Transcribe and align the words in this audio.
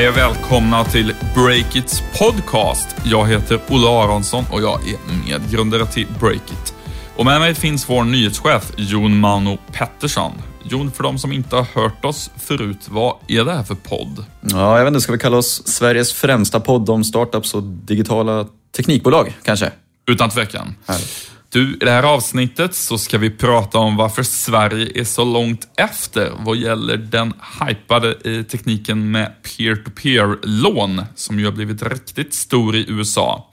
Hej 0.00 0.08
och 0.08 0.16
välkomna 0.16 0.84
till 0.84 1.14
Breakits 1.34 2.02
podcast. 2.18 2.96
Jag 3.04 3.28
heter 3.28 3.60
Olle 3.68 3.88
Aronsson 3.88 4.44
och 4.52 4.62
jag 4.62 4.88
är 4.88 4.98
medgrundare 5.26 5.86
till 5.86 6.06
Breakit. 6.20 6.74
Och 7.16 7.24
med 7.24 7.40
mig 7.40 7.54
finns 7.54 7.88
vår 7.88 8.04
nyhetschef 8.04 8.72
Jon 8.76 9.18
Mano 9.18 9.58
Pettersson. 9.72 10.32
Jon, 10.62 10.92
för 10.92 11.02
de 11.02 11.18
som 11.18 11.32
inte 11.32 11.56
har 11.56 11.66
hört 11.74 12.04
oss 12.04 12.30
förut, 12.36 12.88
vad 12.88 13.16
är 13.28 13.44
det 13.44 13.52
här 13.52 13.62
för 13.62 13.74
podd? 13.74 14.24
Ja, 14.40 14.76
jag 14.76 14.84
vet 14.84 14.88
inte, 14.88 15.00
ska 15.00 15.12
vi 15.12 15.18
kalla 15.18 15.36
oss 15.36 15.66
Sveriges 15.68 16.12
främsta 16.12 16.60
podd 16.60 16.90
om 16.90 17.04
startups 17.04 17.54
och 17.54 17.62
digitala 17.62 18.46
teknikbolag, 18.76 19.38
kanske? 19.44 19.72
Utan 20.06 20.30
tvekan. 20.30 20.74
Härligt. 20.86 21.30
Du, 21.52 21.74
i 21.74 21.84
det 21.84 21.90
här 21.90 22.02
avsnittet 22.02 22.74
så 22.74 22.98
ska 22.98 23.18
vi 23.18 23.30
prata 23.30 23.78
om 23.78 23.96
varför 23.96 24.22
Sverige 24.22 25.00
är 25.00 25.04
så 25.04 25.24
långt 25.24 25.68
efter 25.76 26.32
vad 26.38 26.56
gäller 26.56 26.96
den 26.96 27.32
hypade 27.60 28.16
eh, 28.24 28.42
tekniken 28.42 29.10
med 29.10 29.32
peer-to-peer-lån 29.42 31.02
som 31.14 31.38
ju 31.38 31.44
har 31.44 31.52
blivit 31.52 31.82
riktigt 31.82 32.34
stor 32.34 32.76
i 32.76 32.84
USA. 32.88 33.52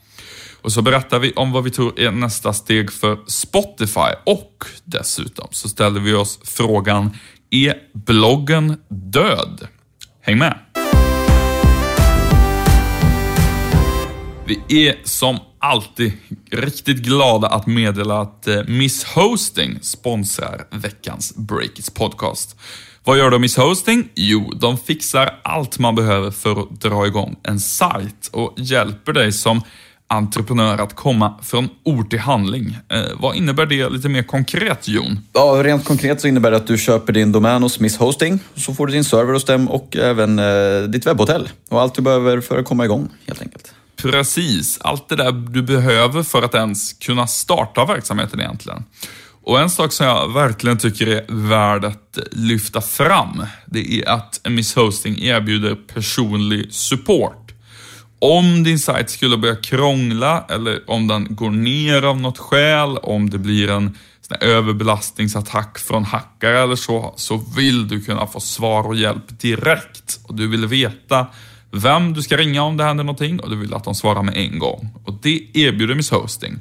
Och 0.62 0.72
så 0.72 0.82
berättar 0.82 1.18
vi 1.18 1.32
om 1.32 1.52
vad 1.52 1.64
vi 1.64 1.70
tror 1.70 2.00
är 2.00 2.10
nästa 2.10 2.52
steg 2.52 2.92
för 2.92 3.18
Spotify 3.26 4.10
och 4.26 4.64
dessutom 4.84 5.48
så 5.50 5.68
ställer 5.68 6.00
vi 6.00 6.14
oss 6.14 6.38
frågan, 6.44 7.10
är 7.50 7.74
bloggen 7.94 8.76
död? 8.88 9.68
Häng 10.22 10.38
med! 10.38 10.58
Vi 14.46 14.88
är 14.88 14.96
som 15.04 15.38
alltid 15.58 16.12
riktigt 16.50 16.96
glada 16.96 17.48
att 17.48 17.66
meddela 17.66 18.20
att 18.20 18.48
eh, 18.48 18.62
Miss 18.66 19.04
Hosting 19.04 19.78
sponsrar 19.82 20.66
veckans 20.70 21.36
Breakits 21.36 21.90
podcast. 21.90 22.56
Vad 23.04 23.18
gör 23.18 23.30
då 23.30 23.38
Miss 23.38 23.56
Hosting? 23.56 24.08
Jo, 24.14 24.52
de 24.56 24.78
fixar 24.78 25.40
allt 25.42 25.78
man 25.78 25.94
behöver 25.94 26.30
för 26.30 26.60
att 26.60 26.80
dra 26.80 27.06
igång 27.06 27.36
en 27.42 27.60
sajt 27.60 28.30
och 28.32 28.54
hjälper 28.56 29.12
dig 29.12 29.32
som 29.32 29.62
entreprenör 30.08 30.78
att 30.78 30.96
komma 30.96 31.34
från 31.42 31.68
ord 31.84 32.10
till 32.10 32.18
handling. 32.18 32.78
Eh, 32.88 33.02
vad 33.18 33.36
innebär 33.36 33.66
det 33.66 33.88
lite 33.88 34.08
mer 34.08 34.22
konkret, 34.22 34.88
Jon? 34.88 35.18
Ja, 35.32 35.60
rent 35.64 35.84
konkret 35.84 36.20
så 36.20 36.28
innebär 36.28 36.50
det 36.50 36.56
att 36.56 36.66
du 36.66 36.78
köper 36.78 37.12
din 37.12 37.32
domän 37.32 37.62
hos 37.62 37.80
Miss 37.80 37.96
Hosting, 37.96 38.38
så 38.54 38.74
får 38.74 38.86
du 38.86 38.92
din 38.92 39.04
server 39.04 39.32
hos 39.32 39.44
dem 39.44 39.68
och 39.68 39.96
även 39.96 40.38
eh, 40.38 40.82
ditt 40.88 41.06
webbhotell. 41.06 41.48
Och 41.68 41.80
allt 41.80 41.94
du 41.94 42.02
behöver 42.02 42.40
för 42.40 42.58
att 42.58 42.64
komma 42.64 42.84
igång, 42.84 43.08
helt 43.26 43.42
enkelt. 43.42 43.74
Precis, 44.02 44.78
allt 44.80 45.08
det 45.08 45.16
där 45.16 45.32
du 45.32 45.62
behöver 45.62 46.22
för 46.22 46.42
att 46.42 46.54
ens 46.54 46.92
kunna 46.92 47.26
starta 47.26 47.84
verksamheten 47.84 48.40
egentligen. 48.40 48.84
Och 49.42 49.60
en 49.60 49.70
sak 49.70 49.92
som 49.92 50.06
jag 50.06 50.32
verkligen 50.32 50.78
tycker 50.78 51.06
är 51.06 51.24
värd 51.28 51.84
att 51.84 52.18
lyfta 52.32 52.80
fram, 52.80 53.42
det 53.66 54.00
är 54.00 54.08
att 54.08 54.40
Miss 54.48 54.74
Hosting 54.74 55.22
erbjuder 55.22 55.74
personlig 55.94 56.72
support. 56.72 57.52
Om 58.18 58.64
din 58.64 58.78
sajt 58.78 59.10
skulle 59.10 59.36
börja 59.36 59.56
krångla 59.56 60.44
eller 60.48 60.90
om 60.90 61.08
den 61.08 61.26
går 61.30 61.50
ner 61.50 62.02
av 62.02 62.20
något 62.20 62.38
skäl, 62.38 62.96
om 62.96 63.30
det 63.30 63.38
blir 63.38 63.70
en 63.70 63.98
överbelastningsattack 64.40 65.78
från 65.78 66.04
hackare 66.04 66.62
eller 66.62 66.76
så, 66.76 67.14
så 67.16 67.36
vill 67.56 67.88
du 67.88 68.00
kunna 68.00 68.26
få 68.26 68.40
svar 68.40 68.86
och 68.86 68.96
hjälp 68.96 69.40
direkt. 69.40 70.20
Och 70.22 70.34
du 70.34 70.48
vill 70.48 70.66
veta 70.66 71.26
vem 71.70 72.12
du 72.12 72.22
ska 72.22 72.36
ringa 72.36 72.62
om 72.62 72.76
det 72.76 72.84
händer 72.84 73.04
någonting 73.04 73.40
och 73.40 73.50
du 73.50 73.56
vill 73.56 73.74
att 73.74 73.84
de 73.84 73.94
svarar 73.94 74.22
med 74.22 74.36
en 74.36 74.58
gång. 74.58 74.88
Och 75.04 75.14
det 75.22 75.40
erbjuder 75.54 75.94
Miss 75.94 76.10
Hosting. 76.10 76.58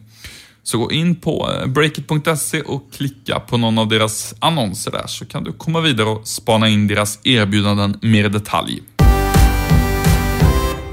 Så 0.64 0.77
gå 0.77 0.91
in 0.91 1.16
på 1.16 1.49
eh, 1.52 1.67
breakit.se 1.67 2.61
och 2.61 2.94
klicka 2.94 3.39
på 3.39 3.58
någon 3.58 3.77
av 3.77 3.88
deras 3.88 4.36
annonser 4.39 4.91
där 4.91 5.08
så 5.08 5.25
kan 5.25 5.43
du 5.43 5.54
komma 5.54 5.82
vidare 5.82 6.09
och 6.09 6.27
spana 6.27 6.67
in 6.67 6.87
deras 6.87 7.20
erbjudanden 7.23 7.99
mer 8.02 8.26
i 8.26 8.30
detalj. 8.30 8.82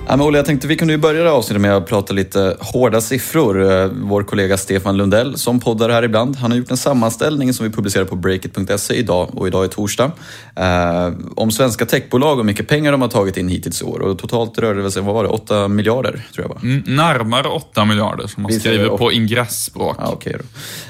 Ja, 0.09 0.17
men 0.17 0.27
Olle, 0.27 0.39
jag 0.39 0.47
tänkte 0.47 0.67
vi 0.69 0.77
kunde 0.77 0.95
ju 0.95 0.99
börja 0.99 1.23
det 1.23 1.29
här 1.29 1.37
avsnittet 1.37 1.61
med 1.61 1.77
att 1.77 1.87
prata 1.87 2.13
lite 2.13 2.57
hårda 2.61 3.01
siffror. 3.01 3.73
Eh, 3.73 3.91
Vår 4.03 4.23
kollega 4.23 4.57
Stefan 4.57 4.97
Lundell, 4.97 5.39
som 5.39 5.61
poddar 5.61 5.89
här 5.89 6.03
ibland, 6.03 6.37
han 6.37 6.51
har 6.51 6.59
gjort 6.59 6.71
en 6.71 6.77
sammanställning 6.77 7.53
som 7.55 7.67
vi 7.67 7.73
publicerar 7.73 8.05
på 8.05 8.17
breakit.se 8.17 8.95
idag 8.95 9.29
och 9.35 9.47
idag 9.47 9.65
är 9.65 9.69
torsdag. 9.69 10.13
Eh, 10.57 11.13
om 11.37 11.51
svenska 11.51 11.87
techbolag 11.87 12.39
och 12.39 12.47
mycket 12.47 12.69
pengar 12.69 12.93
de 12.93 13.03
har 13.03 13.09
tagit 13.09 13.37
in 13.37 13.49
hittills 13.49 13.83
i 13.83 13.85
år. 13.85 14.01
Och 14.01 14.19
totalt 14.19 14.59
rör 14.59 14.75
det 14.75 14.91
sig, 14.91 15.03
vad 15.03 15.15
var 15.15 15.23
det, 15.25 15.29
8 15.31 15.69
miljarder 15.69 16.27
tror 16.35 16.45
jag 16.47 16.55
va? 16.55 16.61
Mm, 16.63 16.83
närmare 16.87 17.49
8 17.49 17.85
miljarder 17.85 18.27
som 18.27 18.43
man 18.43 18.53
Vi 18.53 18.61
skriver 18.61 18.89
på 18.89 19.13
ingressspråk. 19.13 19.97
Ja, 20.01 20.11
okej 20.13 20.37
då. 20.39 20.45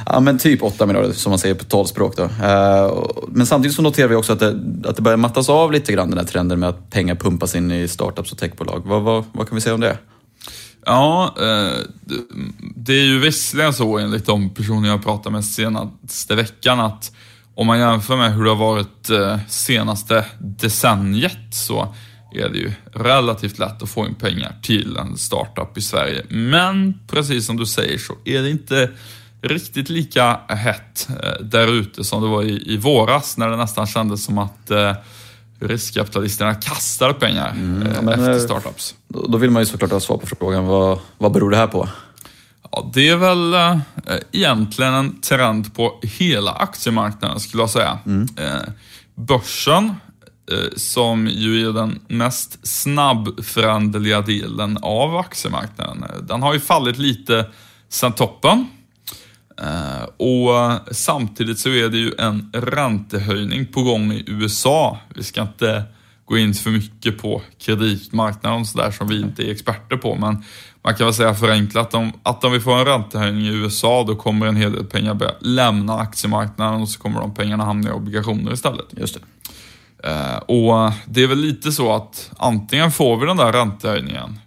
Ja, 0.06 0.20
men 0.20 0.38
typ 0.38 0.62
8 0.62 0.86
miljarder 0.86 1.12
som 1.12 1.31
man 1.31 1.38
säger 1.38 1.54
på 1.54 1.64
talspråk 1.64 2.16
då. 2.16 2.22
Eh, 2.22 2.92
Men 3.28 3.46
samtidigt 3.46 3.76
så 3.76 3.82
noterar 3.82 4.08
vi 4.08 4.14
också 4.14 4.32
att 4.32 4.41
det, 4.41 4.60
att 4.88 4.96
det 4.96 5.02
börjar 5.02 5.16
mattas 5.16 5.48
av 5.48 5.72
lite 5.72 5.92
grann 5.92 6.10
den 6.10 6.19
här 6.19 6.26
trenden 6.26 6.60
med 6.60 6.69
att 6.69 6.91
pengar 6.91 7.14
pumpas 7.14 7.54
in 7.54 7.70
i 7.70 7.88
startups 7.88 8.32
och 8.32 8.38
techbolag. 8.38 8.82
Vad, 8.84 9.03
vad, 9.04 9.25
vad 9.32 9.48
kan 9.48 9.54
vi 9.54 9.60
säga 9.60 9.75
om 9.75 9.81
det? 9.81 9.98
Ja, 10.87 11.34
eh, 11.38 11.78
det- 12.76 12.92
är 12.92 13.04
ju 13.04 13.19
visserligen 13.19 13.72
så 13.75 13.98
enligt 13.98 14.26
de 14.26 14.50
personer 14.50 14.88
jag 14.88 15.04
pratat 15.04 15.32
med 15.32 15.44
senaste 15.44 16.34
veckan 16.34 16.81
att 16.81 17.12
om 17.54 17.66
man 17.66 17.78
jämför 17.78 18.16
med 18.16 18.34
hur 18.34 18.44
det 18.44 18.50
har 18.50 18.56
varit 18.56 19.10
eh, 19.10 19.38
senaste 19.48 20.25
decenniet 20.41 21.54
så 21.54 21.94
är 22.34 22.48
det 22.48 22.59
ju 22.59 22.72
relativt 22.93 23.59
lätt 23.59 23.82
att 23.82 23.88
få 23.91 24.06
in 24.06 24.14
pengar 24.14 24.56
till 24.62 24.97
en 24.97 25.16
startup 25.16 25.78
i 25.78 25.82
Sverige. 25.82 26.25
Men 26.28 26.98
precis 27.06 27.47
som 27.47 27.56
du 27.56 27.66
säger 27.66 27.98
så 27.98 28.14
är 28.25 28.43
det 28.43 28.50
inte 28.50 28.91
riktigt 29.43 29.88
lika 29.88 30.41
hett 30.48 31.09
eh, 31.22 31.44
där 31.44 31.66
ute 31.72 32.04
som 32.04 32.22
det 32.22 32.28
var 32.28 32.43
i, 32.43 32.72
i 32.72 32.76
våras 32.76 33.37
när 33.37 33.48
det 33.48 33.56
nästan 33.56 33.87
kändes 33.87 34.25
som 34.25 34.38
att 34.38 34.70
eh, 34.70 34.93
riskkapitalisterna 35.60 36.54
kastade 36.54 37.15
pengar 37.15 37.48
eh, 37.48 38.03
men, 38.03 38.09
efter 38.09 38.32
eh, 38.32 38.38
startups. 38.38 38.94
Då, 39.09 39.38
vill 39.38 39.50
man 39.50 39.62
ju 39.62 39.66
såklart 39.66 39.91
ha 39.91 40.00
svar 40.00 40.19
på 40.19 40.26
frågan, 40.26 40.66
vad, 40.66 40.98
vad 41.19 41.32
beror 41.32 41.50
det 41.50 41.56
här 41.56 41.66
på? 41.66 41.88
Ja, 42.70 42.91
det 42.94 43.09
är 43.09 43.16
väl 43.16 43.54
eh, 43.54 43.78
egentligen 44.32 44.94
en 44.94 45.20
trend 45.20 45.75
på 45.75 46.00
hela 46.03 46.53
aktiemarknaden 46.53 47.41
skulle 47.41 47.62
jag 47.62 47.70
säga. 47.70 47.98
Eh, 48.37 48.69
börsen, 49.14 49.94
eh, 50.50 50.76
som 50.76 51.26
ju 51.26 51.69
är 51.69 51.72
den 51.72 52.00
mest 52.09 52.66
snabbföränderliga 52.66 54.20
delen 54.20 54.78
av 54.82 55.16
aktiemarknaden, 55.16 56.03
eh, 56.03 56.22
den 56.22 56.43
har 56.43 56.54
ju 56.54 56.60
fallit 56.60 56.98
lite 56.98 57.47
sedan 57.88 58.12
toppen. 58.12 58.66
Eh, 59.62 60.03
och 60.16 60.81
samtidigt 60.94 61.59
så 61.59 61.69
är 61.69 61.88
det 61.88 61.98
ju 61.98 62.12
en 62.19 62.50
räntehöjning 62.53 63.66
på 63.66 63.82
gång 63.82 64.12
i 64.12 64.25
USA. 64.26 64.98
Vi 65.15 65.22
ska 65.22 65.42
inte 65.42 65.84
gå 66.25 66.38
in 66.38 66.54
för 66.54 66.70
mycket 66.70 67.19
på 67.19 67.42
kreditmarknaden 67.59 68.60
och 68.60 68.66
sådär 68.66 68.91
som 68.91 69.09
vi 69.09 69.20
inte 69.20 69.48
är 69.48 69.50
experter 69.50 69.97
på. 69.97 70.14
Men 70.14 70.44
man 70.82 70.94
kan 70.94 71.06
väl 71.06 71.14
säga 71.14 71.34
förenklat 71.34 71.94
om, 71.94 72.12
att 72.22 72.44
om 72.44 72.53
vi 72.53 72.60
får 72.60 72.78
en 72.78 72.84
räntehöjning 72.84 73.47
i 73.47 73.48
USA 73.48 74.04
då 74.06 74.16
kommer 74.16 74.47
en 74.47 74.56
hel 74.56 74.72
del 74.72 74.84
pengar 74.84 75.14
börja 75.14 75.34
lämna 75.41 75.94
aktiemarknaden 75.98 76.82
och 76.82 76.88
så 76.88 77.00
kommer 77.00 77.20
de 77.20 77.34
pengarna 77.34 77.64
hamna 77.64 77.91
i 77.91 77.93
obligationer 77.93 78.53
istället. 78.53 78.87
Just 78.91 79.14
det. 79.14 79.20
Eh, 80.09 80.37
och 80.37 80.93
det 81.06 81.22
är 81.22 81.26
väl 81.26 81.38
lite 81.38 81.72
så 81.72 81.94
att 81.94 82.31
antingen 82.37 82.93
får 82.93 83.16
vi 83.16 83.26
den 83.26 83.37
där 83.37 83.53
räntehöjningen 83.53 84.25
eh, 84.25 84.44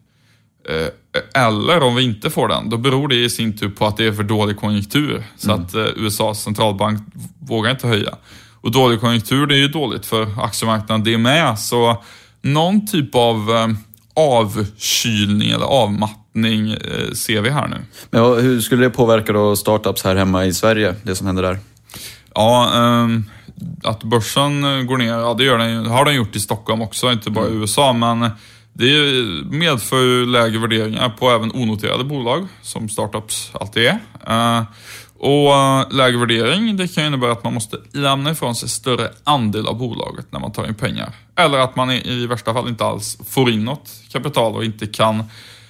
eller 1.33 1.83
om 1.83 1.95
vi 1.95 2.03
inte 2.03 2.29
får 2.29 2.47
den, 2.47 2.69
då 2.69 2.77
beror 2.77 3.07
det 3.07 3.15
i 3.15 3.29
sin 3.29 3.57
tur 3.57 3.69
på 3.69 3.85
att 3.85 3.97
det 3.97 4.05
är 4.05 4.11
för 4.11 4.23
dålig 4.23 4.57
konjunktur. 4.57 5.23
Så 5.37 5.51
att 5.51 5.73
eh, 5.73 5.85
USAs 5.95 6.43
centralbank 6.43 7.01
vågar 7.39 7.71
inte 7.71 7.87
höja. 7.87 8.15
Och 8.61 8.71
dålig 8.71 8.99
konjunktur, 8.99 9.47
det 9.47 9.55
är 9.55 9.59
ju 9.59 9.67
dåligt 9.67 10.05
för 10.05 10.43
aktiemarknaden 10.43 11.03
det 11.03 11.17
med. 11.17 11.59
Så 11.59 12.03
någon 12.41 12.87
typ 12.87 13.15
av 13.15 13.51
eh, 13.51 13.67
avkylning 14.13 15.49
eller 15.49 15.65
avmattning 15.65 16.71
eh, 16.71 17.11
ser 17.13 17.41
vi 17.41 17.49
här 17.49 17.67
nu. 17.67 17.77
Men 18.09 18.21
hur 18.23 18.61
skulle 18.61 18.83
det 18.83 18.89
påverka 18.89 19.33
då 19.33 19.55
startups 19.55 20.03
här 20.03 20.15
hemma 20.15 20.45
i 20.45 20.53
Sverige, 20.53 20.95
det 21.03 21.15
som 21.15 21.27
händer 21.27 21.43
där? 21.43 21.59
Ja, 22.35 22.71
ehm, 22.75 23.23
att 23.83 24.03
börsen 24.03 24.63
eh, 24.63 24.83
går 24.83 24.97
ner, 24.97 25.13
ja 25.13 25.33
det 25.33 25.43
gör 25.43 25.57
den, 25.57 25.85
har 25.85 26.05
den 26.05 26.15
gjort 26.15 26.35
i 26.35 26.39
Stockholm 26.39 26.81
också, 26.81 27.11
inte 27.11 27.29
bara 27.29 27.47
i 27.47 27.53
USA. 27.53 27.93
Men 27.93 28.29
det 28.77 29.23
medför 29.45 30.01
ju 30.01 30.25
lägre 30.25 30.59
värderingar 30.59 31.09
på 31.09 31.29
även 31.29 31.51
onoterade 31.51 32.03
bolag, 32.03 32.47
som 32.61 32.89
startups 32.89 33.51
alltid 33.53 33.83
är. 33.83 33.99
Eh, 34.27 34.63
och 35.19 35.55
eh, 35.55 35.91
lägre 35.91 36.17
värdering, 36.17 36.77
det 36.77 36.95
kan 36.95 37.05
innebära 37.05 37.31
att 37.31 37.43
man 37.43 37.53
måste 37.53 37.77
lämna 37.91 38.31
ifrån 38.31 38.55
sig 38.55 38.69
större 38.69 39.11
andel 39.23 39.67
av 39.67 39.77
bolaget 39.77 40.25
när 40.29 40.39
man 40.39 40.51
tar 40.51 40.67
in 40.67 40.75
pengar. 40.75 41.13
Eller 41.35 41.57
att 41.57 41.75
man 41.75 41.91
i 41.91 42.27
värsta 42.27 42.53
fall 42.53 42.67
inte 42.67 42.85
alls 42.85 43.17
får 43.29 43.49
in 43.49 43.65
något 43.65 43.89
kapital 44.11 44.55
och 44.55 44.65
inte 44.65 44.87
kan 44.87 45.23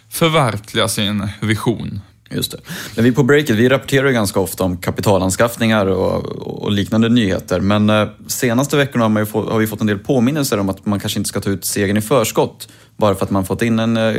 förverkliga 0.09 0.87
sin 0.87 1.29
vision. 1.39 2.01
Just 2.29 2.51
det. 2.51 2.57
Men 2.95 3.03
vi 3.05 3.11
på 3.11 3.23
Breakit, 3.23 3.55
vi 3.55 3.69
rapporterar 3.69 4.07
ju 4.07 4.13
ganska 4.13 4.39
ofta 4.39 4.63
om 4.63 4.77
kapitalanskaffningar 4.77 5.85
och, 5.85 6.25
och 6.63 6.71
liknande 6.71 7.09
nyheter. 7.09 7.59
Men 7.59 7.89
eh, 7.89 8.07
senaste 8.27 8.77
veckorna 8.77 9.03
har, 9.03 9.09
man 9.09 9.21
ju 9.21 9.25
få, 9.25 9.49
har 9.51 9.59
vi 9.59 9.67
fått 9.67 9.81
en 9.81 9.87
del 9.87 9.99
påminnelser 9.99 10.59
om 10.59 10.69
att 10.69 10.85
man 10.85 10.99
kanske 10.99 11.19
inte 11.19 11.29
ska 11.29 11.41
ta 11.41 11.49
ut 11.49 11.65
segern 11.65 11.97
i 11.97 12.01
förskott 12.01 12.67
bara 12.97 13.15
för 13.15 13.25
att 13.25 13.31
man 13.31 13.45
fått 13.45 13.61
in 13.61 13.79
en 13.79 13.97
eh, 13.97 14.15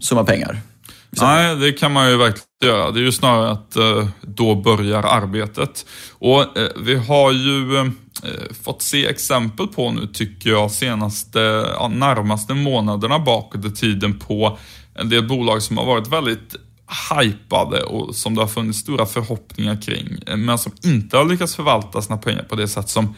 summa 0.00 0.24
pengar. 0.24 0.60
Nej, 1.20 1.56
det 1.56 1.72
kan 1.72 1.92
man 1.92 2.10
ju 2.10 2.16
verkligen 2.16 2.44
göra. 2.64 2.90
Det 2.90 3.00
är 3.00 3.04
ju 3.04 3.12
snarare 3.12 3.50
att 3.50 3.76
eh, 3.76 4.08
då 4.20 4.54
börjar 4.54 5.02
arbetet. 5.02 5.86
Och 6.12 6.58
eh, 6.58 6.68
vi 6.76 6.94
har 6.94 7.32
ju 7.32 7.76
eh, 7.76 7.84
eh, 8.22 8.54
fått 8.62 8.82
se 8.82 9.06
exempel 9.06 9.66
på 9.66 9.90
nu 9.90 10.06
tycker 10.06 10.50
jag 10.50 10.70
senaste, 10.70 11.38
ja, 11.78 11.88
närmaste 11.88 12.54
månaderna 12.54 13.18
bakåt 13.18 13.64
i 13.64 13.70
tiden 13.70 14.18
på 14.18 14.58
en 14.94 15.08
del 15.08 15.28
bolag 15.28 15.62
som 15.62 15.78
har 15.78 15.84
varit 15.84 16.08
väldigt 16.08 16.56
hypade 17.10 17.82
och 17.82 18.14
som 18.14 18.34
det 18.34 18.40
har 18.40 18.48
funnits 18.48 18.78
stora 18.78 19.06
förhoppningar 19.06 19.82
kring, 19.82 20.18
eh, 20.26 20.36
men 20.36 20.58
som 20.58 20.72
inte 20.84 21.16
har 21.16 21.24
lyckats 21.24 21.56
förvalta 21.56 22.02
sina 22.02 22.16
pengar 22.16 22.42
på 22.42 22.56
det 22.56 22.68
sätt 22.68 22.88
som 22.88 23.14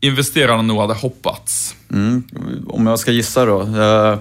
investerarna 0.00 0.62
nog 0.62 0.80
hade 0.80 0.94
hoppats. 0.94 1.76
Mm. 1.92 2.22
Om 2.66 2.86
jag 2.86 2.98
ska 2.98 3.12
gissa 3.12 3.44
då. 3.44 3.62
Uh, 3.62 4.18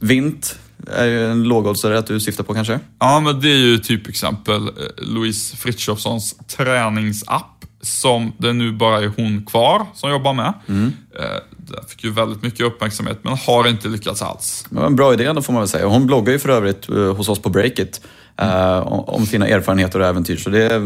Vint 0.00 0.58
är 0.92 1.04
ju 1.04 1.30
en 1.30 1.42
lågoddsare 1.42 1.98
att 1.98 2.06
du 2.06 2.20
syftar 2.20 2.44
på 2.44 2.54
kanske? 2.54 2.80
Ja, 2.98 3.20
men 3.20 3.40
det 3.40 3.48
är 3.48 3.56
ju 3.56 3.78
typexempel 3.78 4.68
eh, 4.68 4.72
Louise 4.96 5.56
Frithiofsons 5.56 6.36
träningsapp 6.56 7.64
som 7.80 8.32
det 8.38 8.52
nu 8.52 8.72
bara 8.72 9.00
är 9.00 9.12
hon 9.16 9.46
kvar 9.46 9.86
som 9.94 10.10
jobbar 10.10 10.32
med. 10.32 10.52
Mm. 10.68 10.92
Den 11.68 11.84
fick 11.88 12.04
ju 12.04 12.10
väldigt 12.12 12.42
mycket 12.42 12.66
uppmärksamhet 12.66 13.18
men 13.22 13.36
har 13.36 13.68
inte 13.68 13.88
lyckats 13.88 14.22
alls. 14.22 14.66
Det 14.70 14.76
var 14.76 14.86
en 14.86 14.96
bra 14.96 15.12
idé 15.12 15.32
då 15.32 15.42
får 15.42 15.52
man 15.52 15.62
väl 15.62 15.68
säga. 15.68 15.86
Hon 15.86 16.06
bloggar 16.06 16.32
ju 16.32 16.38
för 16.38 16.48
övrigt 16.48 16.88
eh, 16.88 17.14
hos 17.14 17.28
oss 17.28 17.42
på 17.42 17.48
Breakit 17.48 18.00
eh, 18.36 18.78
om 18.88 19.26
sina 19.26 19.46
erfarenheter 19.46 20.00
och 20.00 20.06
äventyr. 20.06 20.36
Så 20.36 20.50
det 20.50 20.82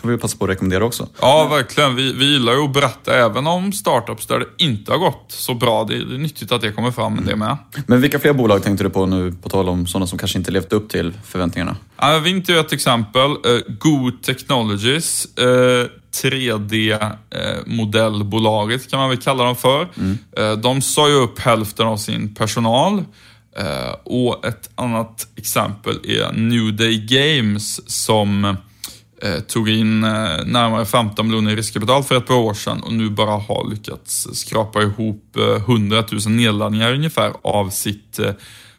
kan 0.00 0.10
vi 0.10 0.18
passa 0.18 0.36
på 0.36 0.44
att 0.44 0.50
rekommendera 0.50 0.84
också. 0.84 1.08
Ja, 1.20 1.48
verkligen. 1.50 1.96
Vi, 1.96 2.12
vi 2.12 2.32
gillar 2.32 2.52
ju 2.52 2.64
att 2.64 2.72
berätta 2.72 3.14
även 3.14 3.46
om 3.46 3.72
startups 3.72 4.26
där 4.26 4.38
det 4.38 4.46
inte 4.58 4.92
har 4.92 4.98
gått 4.98 5.24
så 5.28 5.54
bra. 5.54 5.84
Det 5.84 5.96
är, 5.96 6.04
det 6.04 6.14
är 6.14 6.18
nyttigt 6.18 6.52
att 6.52 6.60
det 6.60 6.72
kommer 6.72 6.90
fram 6.90 7.12
mm. 7.12 7.26
det 7.26 7.36
med. 7.36 7.56
Men 7.86 8.00
vilka 8.00 8.18
fler 8.18 8.32
bolag 8.32 8.62
tänkte 8.62 8.84
du 8.84 8.90
på 8.90 9.06
nu, 9.06 9.32
på 9.42 9.48
tal 9.48 9.68
om 9.68 9.86
sådana 9.86 10.06
som 10.06 10.18
kanske 10.18 10.38
inte 10.38 10.50
levt 10.50 10.72
upp 10.72 10.88
till 10.88 11.12
förväntningarna? 11.24 11.76
Ja, 11.96 12.18
Vint 12.18 12.48
är 12.48 12.60
ett 12.60 12.72
exempel. 12.72 13.30
Uh, 13.30 13.36
Go 13.78 14.10
Technologies. 14.22 15.28
Uh, 15.40 15.86
3D-modellbolaget 16.22 18.90
kan 18.90 18.98
man 18.98 19.08
väl 19.08 19.18
kalla 19.18 19.44
dem 19.44 19.56
för. 19.56 19.88
Mm. 19.98 20.18
De 20.60 20.82
sa 20.82 21.08
ju 21.08 21.14
upp 21.14 21.38
hälften 21.38 21.86
av 21.86 21.96
sin 21.96 22.34
personal. 22.34 23.04
Och 24.04 24.46
ett 24.46 24.70
annat 24.74 25.26
exempel 25.36 25.98
är 26.04 26.32
New 26.32 26.76
Day 26.76 26.96
Games 26.96 27.90
som 27.90 28.56
tog 29.46 29.68
in 29.68 30.04
uh, 30.04 30.10
närmare 30.46 30.86
15 30.86 31.26
miljoner 31.26 31.52
i 31.52 31.56
riskkapital 31.56 32.02
för 32.02 32.16
ett 32.16 32.26
par 32.26 32.34
år 32.34 32.54
sedan 32.54 32.82
och 32.82 32.92
nu 32.92 33.10
bara 33.10 33.30
har 33.30 33.70
lyckats 33.70 34.28
skrapa 34.32 34.82
ihop 34.82 35.36
100 35.66 36.04
000 36.12 36.20
nedladdningar 36.26 36.94
ungefär 36.94 37.32
av 37.42 37.70
sitt 37.70 38.20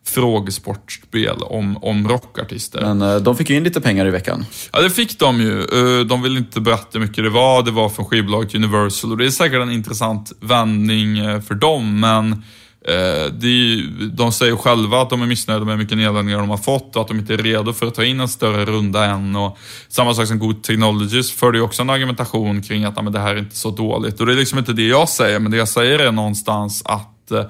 frågesportspel 0.06 1.38
om, 1.42 1.78
om 1.78 2.08
rockartister. 2.08 2.96
Men 2.96 3.24
de 3.24 3.36
fick 3.38 3.50
ju 3.50 3.56
in 3.56 3.64
lite 3.64 3.82
pengar 3.82 4.06
i 4.06 4.10
veckan. 4.10 4.46
Ja, 4.74 4.82
det 4.82 4.90
fick 4.90 5.20
de 5.20 5.42
ju. 5.42 5.64
De 6.04 6.22
vill 6.22 6.38
inte 6.38 6.62
berätta 6.62 6.88
hur 6.92 7.00
mycket 7.00 7.24
det 7.24 7.30
var. 7.30 7.64
Det 7.64 7.72
var 7.72 7.90
från 7.90 8.06
skivbolaget 8.06 8.56
Universal 8.56 9.12
och 9.12 9.18
det 9.18 9.26
är 9.26 9.30
säkert 9.30 9.62
en 9.62 9.72
intressant 9.72 10.32
vändning 10.40 11.42
för 11.42 11.56
dem, 11.56 12.00
men 12.00 12.44
Eh, 12.88 13.34
de, 13.34 13.84
de 14.14 14.32
säger 14.32 14.56
själva 14.56 15.02
att 15.02 15.10
de 15.10 15.22
är 15.22 15.26
missnöjda 15.26 15.66
med 15.66 15.74
hur 15.74 15.84
mycket 15.84 15.98
nedladdningar 15.98 16.40
de 16.40 16.50
har 16.50 16.58
fått 16.58 16.96
och 16.96 17.02
att 17.02 17.08
de 17.08 17.20
inte 17.20 17.34
är 17.34 17.38
redo 17.38 17.74
för 17.74 17.88
att 17.88 17.96
ta 17.96 18.04
in 18.04 18.20
en 18.20 18.28
större 18.28 18.66
runda 18.66 19.06
än. 19.06 19.36
Och 19.36 19.58
samma 19.88 20.14
sak 20.14 20.28
som 20.28 20.40
Good 20.40 20.64
Technologies 20.64 21.32
förde 21.32 21.58
ju 21.58 21.64
också 21.64 21.82
en 21.82 21.90
argumentation 21.90 22.62
kring 22.62 22.84
att 22.84 23.04
men 23.04 23.14
det 23.14 23.20
här 23.20 23.36
är 23.36 23.40
inte 23.40 23.56
så 23.56 23.72
dåligt. 23.72 24.20
Och 24.20 24.26
det 24.26 24.34
är 24.34 24.38
liksom 24.38 24.60
inte 24.60 24.74
det 24.74 24.88
jag 24.88 25.10
säger, 25.10 25.40
men 25.40 25.52
det 25.52 25.58
jag 25.58 25.68
säger 25.68 26.00
är 26.00 26.12
någonstans 26.12 26.82
att 26.86 27.32
eh, 27.32 27.44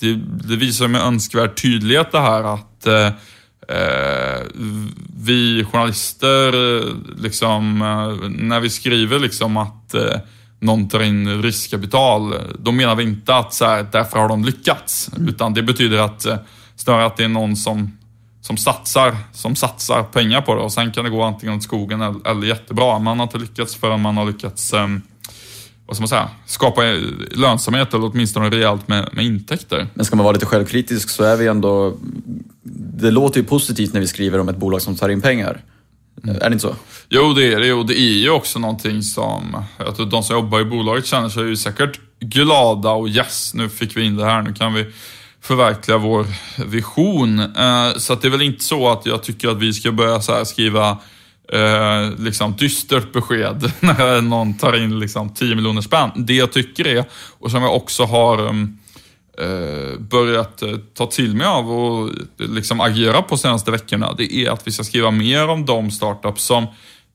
det, 0.00 0.14
det 0.48 0.56
visar 0.56 0.88
med 0.88 1.00
önskvärd 1.00 1.62
tydlighet 1.62 2.12
det 2.12 2.20
här 2.20 2.54
att 2.54 2.86
eh, 2.86 3.06
eh 3.76 4.42
vi 5.20 5.64
journalister, 5.72 6.78
eh, 6.78 6.94
liksom, 7.18 7.82
eh, 7.82 8.28
när 8.28 8.60
vi 8.60 8.70
skriver 8.70 9.18
liksom 9.18 9.56
att 9.56 9.94
någon 10.60 10.88
tar 10.88 11.02
in 11.02 11.42
riskkapital, 11.42 12.34
då 12.58 12.72
menar 12.72 12.94
vi 12.94 13.02
inte 13.02 13.34
att 13.34 13.54
så 13.54 13.64
här, 13.64 13.86
därför 13.92 14.18
har 14.18 14.28
de 14.28 14.44
lyckats. 14.44 15.10
Mm. 15.16 15.28
Utan 15.28 15.54
det 15.54 15.62
betyder 15.62 15.98
att 15.98 16.26
eh, 16.26 16.36
snarare 16.76 17.06
att 17.06 17.16
det 17.16 17.24
är 17.24 17.28
någon 17.28 17.56
som, 17.56 17.98
som, 18.40 18.56
satsar, 18.56 19.16
som 19.32 19.56
satsar 19.56 20.02
pengar 20.02 20.40
på 20.40 20.54
det 20.54 20.60
och 20.60 20.72
sen 20.72 20.92
kan 20.92 21.04
det 21.04 21.10
gå 21.10 21.22
antingen 21.22 21.56
åt 21.56 21.62
skogen 21.62 22.00
eller, 22.00 22.30
eller 22.30 22.46
jättebra. 22.46 22.98
Man 22.98 23.18
har 23.18 23.26
inte 23.26 23.38
lyckats 23.38 23.74
förrän 23.74 24.00
man 24.00 24.16
har 24.16 24.26
lyckats 24.26 24.72
um, 24.72 25.02
vad 25.86 25.96
ska 25.96 26.02
man 26.02 26.08
säga, 26.08 26.28
skapa 26.46 26.82
lönsamhet 27.30 27.94
eller 27.94 28.10
åtminstone 28.12 28.50
rejält 28.50 28.88
med, 28.88 29.08
med 29.12 29.24
intäkter. 29.24 29.86
Men 29.94 30.04
ska 30.04 30.16
man 30.16 30.24
vara 30.24 30.32
lite 30.32 30.46
självkritisk 30.46 31.10
så 31.10 31.24
är 31.24 31.36
vi 31.36 31.46
ändå... 31.46 31.96
Det 33.00 33.10
låter 33.10 33.40
ju 33.40 33.46
positivt 33.46 33.92
när 33.92 34.00
vi 34.00 34.06
skriver 34.06 34.38
om 34.38 34.48
ett 34.48 34.56
bolag 34.56 34.82
som 34.82 34.96
tar 34.96 35.08
in 35.08 35.20
pengar. 35.20 35.62
Mm. 36.24 36.36
Är 36.36 36.40
det 36.40 36.46
inte 36.46 36.58
så? 36.58 36.76
Jo, 37.08 37.32
det 37.32 37.52
är 37.52 37.60
det. 37.60 37.72
Och 37.72 37.86
det 37.86 37.98
är 37.98 38.18
ju 38.18 38.30
också 38.30 38.58
någonting 38.58 39.02
som, 39.02 39.64
jag 39.78 39.96
tror 39.96 40.06
de 40.06 40.22
som 40.22 40.36
jobbar 40.36 40.60
i 40.60 40.64
bolaget 40.64 41.06
känner 41.06 41.28
sig 41.28 41.42
ju 41.42 41.56
säkert 41.56 42.00
glada 42.20 42.90
och 42.90 43.08
yes, 43.08 43.54
nu 43.54 43.68
fick 43.68 43.96
vi 43.96 44.04
in 44.04 44.16
det 44.16 44.24
här, 44.24 44.42
nu 44.42 44.52
kan 44.52 44.74
vi 44.74 44.86
förverkliga 45.40 45.98
vår 45.98 46.26
vision. 46.66 47.38
Eh, 47.38 47.92
så 47.96 48.12
att 48.12 48.22
det 48.22 48.28
är 48.28 48.30
väl 48.30 48.42
inte 48.42 48.64
så 48.64 48.88
att 48.88 49.06
jag 49.06 49.22
tycker 49.22 49.48
att 49.48 49.58
vi 49.58 49.72
ska 49.72 49.92
börja 49.92 50.20
så 50.20 50.44
skriva 50.44 50.98
eh, 51.52 52.10
liksom 52.18 52.56
dystert 52.56 53.12
besked 53.12 53.72
när 53.80 54.20
någon 54.20 54.54
tar 54.54 54.76
in 54.84 54.98
liksom 54.98 55.34
10 55.34 55.54
miljoner 55.54 55.80
spänn. 55.80 56.10
Det 56.16 56.34
jag 56.34 56.52
tycker 56.52 56.86
är, 56.86 57.04
och 57.38 57.50
som 57.50 57.62
jag 57.62 57.76
också 57.76 58.04
har 58.04 58.38
mm, 58.38 58.78
eh, 59.40 59.98
börjat 59.98 60.62
eh, 60.62 60.76
ta 60.94 61.06
till 61.06 61.34
mig 61.34 61.46
av 61.46 61.70
och 61.70 62.10
liksom 62.36 62.80
agera 62.80 63.22
på 63.22 63.36
senaste 63.36 63.70
veckorna, 63.70 64.14
det 64.16 64.34
är 64.34 64.50
att 64.50 64.66
vi 64.66 64.72
ska 64.72 64.84
skriva 64.84 65.10
mer 65.10 65.48
om 65.48 65.66
de 65.66 65.90
startups 65.90 66.44
som 66.44 66.66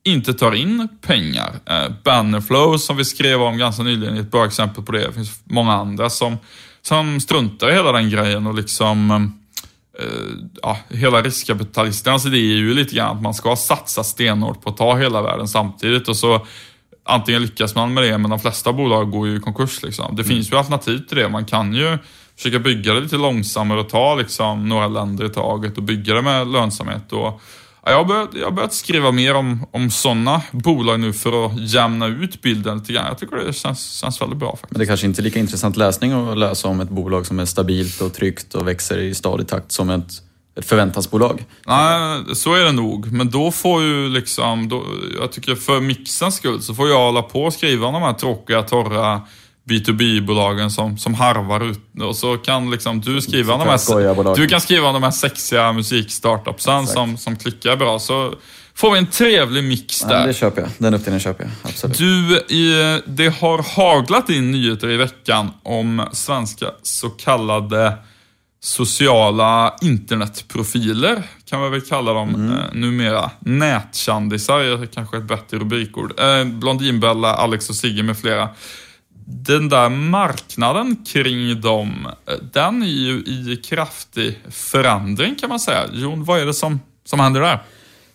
inte 0.04 0.34
tar 0.34 0.56
in 0.56 0.88
pengar. 1.02 1.54
Eh, 1.66 1.92
Bannerflow 2.04 2.78
som 2.78 2.98
vi 2.98 3.06
skrev 3.06 3.42
om 3.42 3.58
ganska 3.58 3.84
nyligen 3.84 4.18
är 4.18 4.22
ett 4.22 4.32
bra 4.32 4.46
exempel 4.46 4.84
på 4.84 4.92
det. 4.92 5.08
Det 5.08 5.14
finns 5.14 5.42
många 5.44 5.74
andra 5.74 6.10
som, 6.10 6.38
som 6.82 7.20
struntar 7.20 7.70
i 7.70 7.74
hela 7.74 7.92
den 7.92 8.10
grejen 8.10 8.48
och 8.48 8.54
liksom 8.54 9.12
eh, 9.12 10.06
eh, 10.06 10.48
ja, 10.62 10.78
hela 10.90 11.22
riskkapitalisternas 11.22 12.26
idé 12.26 12.38
är 12.38 12.58
ju 12.58 12.74
lite 12.74 12.96
grann 12.96 13.18
att 13.18 13.24
man 13.24 13.34
ska 13.34 13.56
satsa 13.56 14.04
stenhårt 14.04 14.62
på 14.62 14.70
att 14.70 14.78
ta 14.78 14.98
hela 14.98 15.22
världen 15.22 15.48
samtidigt 15.48 16.08
och 16.08 16.18
så 16.18 16.48
antingen 17.04 17.42
lyckas 17.42 17.76
man 17.76 17.94
med 17.94 18.04
det, 18.04 18.18
men 18.18 18.30
de 18.30 18.40
flesta 18.40 18.74
bolag 18.74 19.12
går 19.12 19.28
ju 19.28 19.38
i 19.38 19.40
konkurs. 19.40 19.84
Liksom. 19.84 20.16
Det 20.16 20.22
mm. 20.22 20.36
finns 20.36 20.52
ju 20.52 20.58
alternativ 20.58 20.98
till 20.98 21.18
det. 21.18 21.30
Man 21.30 21.46
kan 21.46 21.74
ju 21.74 21.98
försöka 22.36 22.60
bygga 22.60 22.94
det 22.94 23.00
lite 23.00 23.18
långsammare 23.18 23.80
och 23.80 23.90
ta 23.90 24.16
liksom, 24.16 24.70
några 24.70 24.88
länder 24.88 25.26
i 25.26 25.30
taget 25.30 25.78
och 25.78 25.84
bygga 25.84 26.14
det 26.14 26.22
med 26.22 26.48
lönsamhet. 26.48 27.12
Och, 27.12 27.42
ja, 27.86 27.92
jag, 27.92 27.98
har 27.98 28.06
börjat, 28.06 28.30
jag 28.34 28.46
har 28.46 28.52
börjat 28.52 28.74
skriva 28.74 29.12
mer 29.12 29.36
om, 29.36 29.66
om 29.72 29.92
sådana 29.92 30.42
bolag 30.52 31.00
nu 31.00 31.14
för 31.14 31.46
att 31.46 31.60
jämna 31.60 32.08
ut 32.08 32.42
bilden 32.42 32.78
lite 32.78 32.94
grann. 32.94 33.06
Jag 33.06 33.18
tycker 33.18 33.36
det 33.36 33.54
känns, 33.54 33.94
känns 33.94 34.22
väldigt 34.22 34.40
bra. 34.40 34.52
Faktiskt. 34.52 34.72
Men 34.72 34.80
det 34.80 34.86
är 34.86 34.88
kanske 34.88 35.06
inte 35.06 35.22
är 35.22 35.24
lika 35.24 35.40
intressant 35.40 35.78
läsning 35.78 36.12
att 36.12 36.38
läsa 36.38 36.68
om 36.68 36.80
ett 36.80 36.90
bolag 36.90 37.26
som 37.26 37.40
är 37.40 37.46
stabilt 37.46 38.02
och 38.02 38.14
tryggt 38.14 38.56
och 38.56 38.68
växer 38.68 38.98
i 38.98 39.16
stadig 39.16 39.48
takt 39.48 39.72
som 39.72 39.90
ett 39.90 40.22
ett 40.56 40.66
förväntansbolag. 40.66 41.46
Nej, 41.68 42.36
så 42.36 42.54
är 42.54 42.64
det 42.64 42.72
nog. 42.72 43.12
Men 43.12 43.30
då 43.30 43.52
får 43.52 43.82
ju 43.82 44.10
liksom, 44.10 44.70
då, 44.70 44.84
jag 45.20 45.32
tycker 45.32 45.56
för 45.56 45.80
mixens 45.80 46.36
skull 46.36 46.62
så 46.62 46.76
får 46.76 46.90
jag 46.90 47.00
hålla 47.00 47.22
på 47.22 47.44
och 47.44 47.54
skriva 47.54 47.92
de 47.92 48.02
här 48.02 48.14
tråkiga, 48.14 48.62
torra 48.62 49.22
B2B-bolagen 49.70 50.72
som, 50.72 50.98
som 50.98 51.14
harvar 51.14 51.64
ut 51.72 51.80
och 52.02 52.16
så 52.16 52.38
kan 52.38 52.72
liksom 52.72 53.02
du 53.02 53.22
skriva 53.22 53.58
de 53.58 53.68
här, 53.68 54.36
du 54.36 54.48
kan 54.48 54.62
skriva 54.62 54.92
de 54.92 55.04
här 55.04 55.12
sexiga 55.12 55.74
musikstartupsen 55.74 56.88
som, 56.88 57.18
som 57.18 57.36
klickar 57.36 57.76
bra. 57.76 58.00
Så 58.00 58.34
får 58.76 58.92
vi 58.92 58.98
en 58.98 59.08
trevlig 59.08 59.64
mix 59.64 60.02
där. 60.02 60.20
Ja, 60.20 60.28
det 60.28 60.34
köper 60.34 60.62
jag. 60.62 60.70
Den 60.78 60.94
uppdelningen 60.94 61.20
köper 61.20 61.44
jag. 61.44 61.52
Absolut. 61.62 61.98
Du, 61.98 62.38
i, 62.56 63.02
det 63.06 63.30
har 63.30 63.76
haglat 63.76 64.30
in 64.30 64.52
nyheter 64.52 64.90
i 64.90 64.98
veckan 64.98 65.52
om 65.64 66.08
svenska 66.12 66.72
så 66.82 67.10
kallade 67.10 67.98
sociala 68.64 69.76
internetprofiler, 69.82 71.24
kan 71.46 71.60
man 71.60 71.72
väl 71.72 71.82
kalla 71.82 72.14
dem 72.14 72.36
mm. 72.36 72.52
eh, 72.52 72.64
numera. 72.74 73.32
Nätkändisar 73.40 74.60
är 74.60 74.86
kanske 74.86 75.18
ett 75.18 75.24
bättre 75.24 75.58
rubrikord. 75.58 76.20
Eh, 76.20 76.46
Blondinbella, 76.46 77.34
Alex 77.34 77.70
och 77.70 77.76
Sigge 77.76 78.04
med 78.04 78.18
flera. 78.18 78.50
Den 79.26 79.70
där 79.70 79.90
marknaden 79.90 81.06
kring 81.06 81.62
dem, 81.62 82.08
eh, 82.26 82.34
den 82.54 82.84
är 82.84 82.88
ju 82.88 83.14
i 83.14 83.62
kraftig 83.66 84.40
förändring 84.50 85.36
kan 85.36 85.50
man 85.50 85.60
säga. 85.60 85.84
Jon, 85.94 86.24
vad 86.24 86.42
är 86.42 86.46
det 86.46 86.54
som, 86.54 86.80
som 87.06 87.20
händer 87.20 87.42
där? 87.42 87.64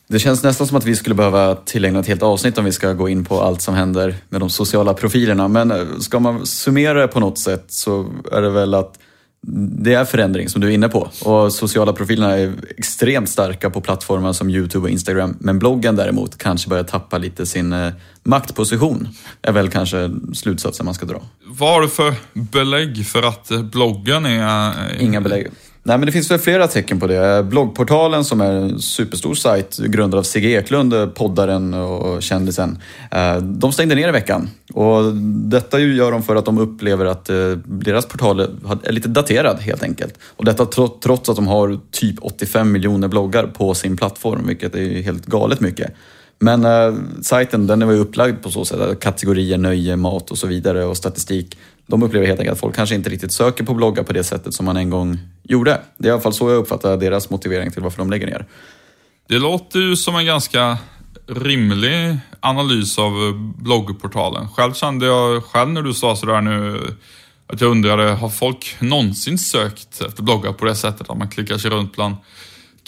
Det 0.07 0.19
känns 0.19 0.43
nästan 0.43 0.67
som 0.67 0.77
att 0.77 0.85
vi 0.85 0.97
skulle 0.97 1.15
behöva 1.15 1.55
tillägna 1.55 2.01
ett 2.01 2.07
helt 2.07 2.23
avsnitt 2.23 2.59
om 2.59 2.65
vi 2.65 2.73
ska 2.73 2.93
gå 2.93 3.09
in 3.09 3.25
på 3.25 3.41
allt 3.41 3.63
som 3.63 3.75
händer 3.75 4.15
med 4.29 4.41
de 4.41 4.51
sociala 4.51 4.95
profilerna. 4.95 5.49
Men 5.49 5.71
eh, 5.71 5.99
ska 5.99 6.21
man 6.21 6.47
summera 6.47 7.01
det 7.01 7.09
på 7.09 7.21
något 7.21 7.39
sätt 7.39 7.65
så 7.69 8.13
är 8.33 8.43
det 8.43 8.51
väl 8.51 8.75
att 8.75 8.99
det 9.41 9.95
är 9.95 10.05
förändring 10.05 10.49
som 10.49 10.61
du 10.61 10.67
är 10.67 10.71
inne 10.71 10.89
på 10.89 11.11
och 11.25 11.53
sociala 11.53 11.93
profilerna 11.93 12.37
är 12.37 12.53
extremt 12.77 13.29
starka 13.29 13.71
på 13.71 13.81
plattformar 13.81 14.33
som 14.33 14.51
Youtube 14.51 14.85
och 14.85 14.91
Instagram. 14.91 15.37
Men 15.41 15.59
bloggen 15.59 15.97
däremot 15.97 16.39
kanske 16.39 16.69
börjar 16.69 16.85
tappa 16.85 17.19
lite 17.19 17.47
sin 17.47 17.73
eh, 17.73 17.93
maktposition. 18.23 19.09
är 19.43 19.53
väl 19.53 19.71
kanske 19.71 20.11
slutsatsen 20.35 20.85
man 20.85 20.95
ska 20.95 21.07
dra. 21.07 21.23
Vad 21.45 21.75
har 21.75 21.81
du 21.81 21.89
för 21.89 22.15
belägg 22.33 23.07
för 23.07 23.23
att 23.23 23.49
bloggen 23.49 24.27
är... 24.27 24.73
Inga 25.01 25.21
belägg. 25.21 25.47
Nej, 25.89 25.99
men 25.99 26.07
det 26.07 26.13
finns 26.13 26.31
väl 26.31 26.39
flera 26.39 26.67
tecken 26.67 27.01
på 27.01 27.07
det. 27.07 27.43
Bloggportalen 27.43 28.25
som 28.25 28.41
är 28.41 28.51
en 28.51 28.79
superstor 28.79 29.35
sajt 29.35 29.79
grundad 29.79 30.19
av 30.19 30.23
Sigge 30.23 30.49
Eklund, 30.49 31.15
poddaren 31.15 31.75
och 31.75 32.23
kändisen. 32.23 32.79
Eh, 33.11 33.37
de 33.37 33.73
stängde 33.73 33.95
ner 33.95 34.09
i 34.09 34.13
veckan. 34.13 34.51
Och 34.73 35.15
detta 35.51 35.79
gör 35.79 36.13
de 36.13 36.23
för 36.23 36.37
att 36.37 36.45
de 36.45 36.59
upplever 36.59 37.05
att 37.05 37.31
eh, 37.31 37.51
deras 37.65 38.07
portal 38.07 38.41
är 38.83 38.93
lite 38.93 39.09
daterad 39.09 39.61
helt 39.61 39.83
enkelt. 39.83 40.15
Och 40.37 40.45
detta 40.45 40.67
trots 41.03 41.29
att 41.29 41.37
de 41.37 41.47
har 41.47 41.79
typ 41.91 42.17
85 42.23 42.73
miljoner 42.73 43.09
bloggar 43.09 43.47
på 43.47 43.75
sin 43.75 43.97
plattform, 43.97 44.47
vilket 44.47 44.75
är 44.75 45.03
helt 45.03 45.27
galet 45.27 45.61
mycket. 45.61 45.93
Men 46.39 46.65
eh, 46.65 46.95
sajten 47.23 47.67
den 47.67 47.87
var 47.87 47.95
ju 47.95 48.01
upplagd 48.01 48.43
på 48.43 48.51
så 48.51 48.65
sätt, 48.65 49.01
kategorier, 49.01 49.59
nöje, 49.59 49.97
mat 49.97 50.31
och 50.31 50.39
så 50.39 50.47
vidare 50.47 50.85
och 50.85 50.97
statistik. 50.97 51.59
De 51.89 52.03
upplever 52.03 52.27
helt 52.27 52.41
enkelt 52.41 52.53
att 52.53 52.61
folk 52.61 52.77
kanske 52.77 52.95
inte 52.95 53.11
riktigt 53.11 53.33
söker 53.33 53.65
på 53.65 53.75
bloggar 53.75 54.03
på 54.03 54.13
det 54.13 54.25
sättet 54.25 54.55
som 54.55 54.67
man 54.67 54.77
en 54.77 54.91
gång 54.91 55.19
gjorde. 55.43 55.81
Det 55.99 56.09
är 56.09 56.11
i 56.11 56.13
alla 56.13 56.21
fall 56.21 56.33
så 56.33 56.51
jag 56.51 56.57
uppfattar 56.57 56.97
deras 56.97 57.31
motivering 57.31 57.71
till 57.71 57.83
varför 57.83 57.99
de 57.99 58.11
lägger 58.11 58.27
ner. 58.27 58.47
Det 59.29 59.39
låter 59.39 59.79
ju 59.79 59.97
som 59.97 60.17
en 60.17 60.27
ganska 60.27 60.79
rimlig 61.27 62.19
analys 62.41 62.99
av 62.99 63.13
bloggportalen. 63.59 64.49
Själv 64.49 64.73
kände 64.73 65.07
jag, 65.07 65.45
själv 65.45 65.71
när 65.71 65.83
du 65.83 65.95
sa 65.95 66.17
sådär 66.17 66.41
nu, 66.41 66.81
att 67.47 67.61
jag 67.61 67.71
undrade, 67.71 68.03
har 68.03 68.29
folk 68.29 68.77
någonsin 68.79 69.39
sökt 69.39 70.01
efter 70.01 70.23
bloggar 70.23 70.53
på 70.53 70.65
det 70.65 70.75
sättet? 70.75 71.11
Att 71.11 71.19
man 71.19 71.29
klickar 71.29 71.59
sig 71.59 71.71
runt 71.71 71.97
bland 71.97 72.17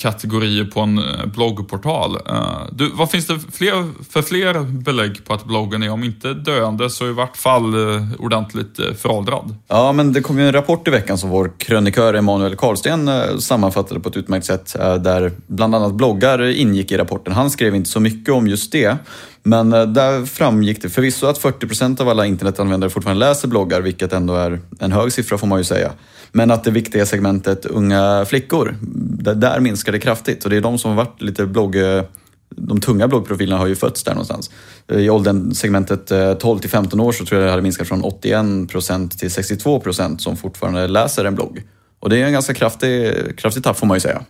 kategorier 0.01 0.65
på 0.65 0.81
en 0.81 0.99
eh, 0.99 1.27
bloggportal. 1.27 2.17
Eh, 2.27 2.61
du, 2.73 2.91
vad 2.95 3.11
finns 3.11 3.27
det 3.27 3.39
fler, 3.53 3.89
för 4.11 4.23
fler 4.23 4.61
belägg 4.61 5.25
på 5.25 5.35
att 5.35 5.45
bloggen 5.45 5.83
är, 5.83 5.91
om 5.91 6.05
inte 6.05 6.35
döende, 6.35 6.91
så 6.91 7.09
i 7.09 7.13
vart 7.13 7.37
fall 7.37 7.95
eh, 7.95 8.03
ordentligt 8.19 8.81
föråldrad? 8.99 9.55
Ja, 9.69 9.93
men 9.93 10.13
det 10.13 10.21
kom 10.21 10.39
ju 10.39 10.47
en 10.47 10.53
rapport 10.53 10.89
i 10.89 10.91
veckan 10.91 11.19
som 11.19 11.31
vår 11.31 11.53
krönikör 11.59 12.15
Emanuel 12.15 12.57
Karlsten 12.57 13.11
sammanfattade 13.41 14.01
på 14.01 14.09
ett 14.09 14.17
utmärkt 14.17 14.47
sätt, 14.47 14.77
där 14.79 15.33
bland 15.47 15.75
annat 15.75 15.95
bloggar 15.95 16.49
ingick 16.49 16.93
i 16.93 16.97
rapporten. 16.97 17.33
Han 17.33 17.51
skrev 17.51 17.75
inte 17.75 17.91
så 17.91 18.01
mycket 18.01 18.35
om 18.35 18.49
just 18.49 18.73
det, 18.73 18.97
men 19.43 19.71
där 19.71 20.27
framgick 20.27 20.83
det 20.83 20.89
förvisso 20.89 21.27
att 21.27 21.39
40 21.39 21.67
procent 21.67 22.01
av 22.01 22.09
alla 22.09 22.27
internetanvändare 22.27 22.91
fortfarande 22.91 23.27
läser 23.27 23.49
bloggar, 23.49 23.81
vilket 23.81 24.13
ändå 24.13 24.35
är 24.35 24.61
en 24.79 24.93
hög 24.93 25.13
siffra 25.13 25.39
får 25.39 25.47
man 25.47 25.59
ju 25.59 25.65
säga. 25.65 25.93
Men 26.33 26.51
att 26.51 26.65
det 26.65 26.71
viktiga 26.71 27.07
segmentet 27.07 27.67
unga 27.67 28.25
flickor, 28.25 28.77
där, 29.23 29.35
där 29.35 29.61
minskar 29.61 29.93
det 29.93 29.99
kraftigt 29.99 30.45
och 30.45 30.51
det 30.51 30.57
är 30.57 30.61
de 30.61 30.79
som 30.79 30.91
har 30.91 31.05
varit 31.05 31.23
lite 31.23 31.47
blogg 31.47 31.77
eh, 31.77 32.03
de 32.57 32.81
tunga 32.81 33.09
bloggprofilerna 33.09 33.59
har 33.59 33.67
ju 33.67 33.77
fötts 33.77 34.05
där 34.05 34.13
någonstans. 34.13 34.51
Eh, 34.89 34.99
I 34.99 35.11
åldern 35.11 35.55
segmentet 35.55 36.11
eh, 36.11 36.35
12 36.35 36.59
till 36.59 36.71
15 36.71 37.01
år 37.01 37.13
så 37.13 37.25
tror 37.25 37.41
jag 37.41 37.47
det 37.47 37.51
hade 37.51 37.63
minskat 37.63 37.89
från 37.89 38.05
81 38.05 38.71
procent 38.71 39.19
till 39.19 39.31
62 39.31 39.81
procent 39.81 40.23
som 40.23 40.37
fortfarande 40.37 40.89
läser 40.89 41.25
en 41.25 41.35
blogg. 41.35 41.63
Och 42.01 42.11
det 42.11 42.17
är 42.17 42.27
en 42.27 42.33
ganska 42.33 42.55
kraftig, 42.55 43.13
kraftig 43.37 43.65
tapp 43.65 43.79
får 43.79 43.87
man 43.87 43.97
ju 43.97 44.01
säga. 44.01 44.23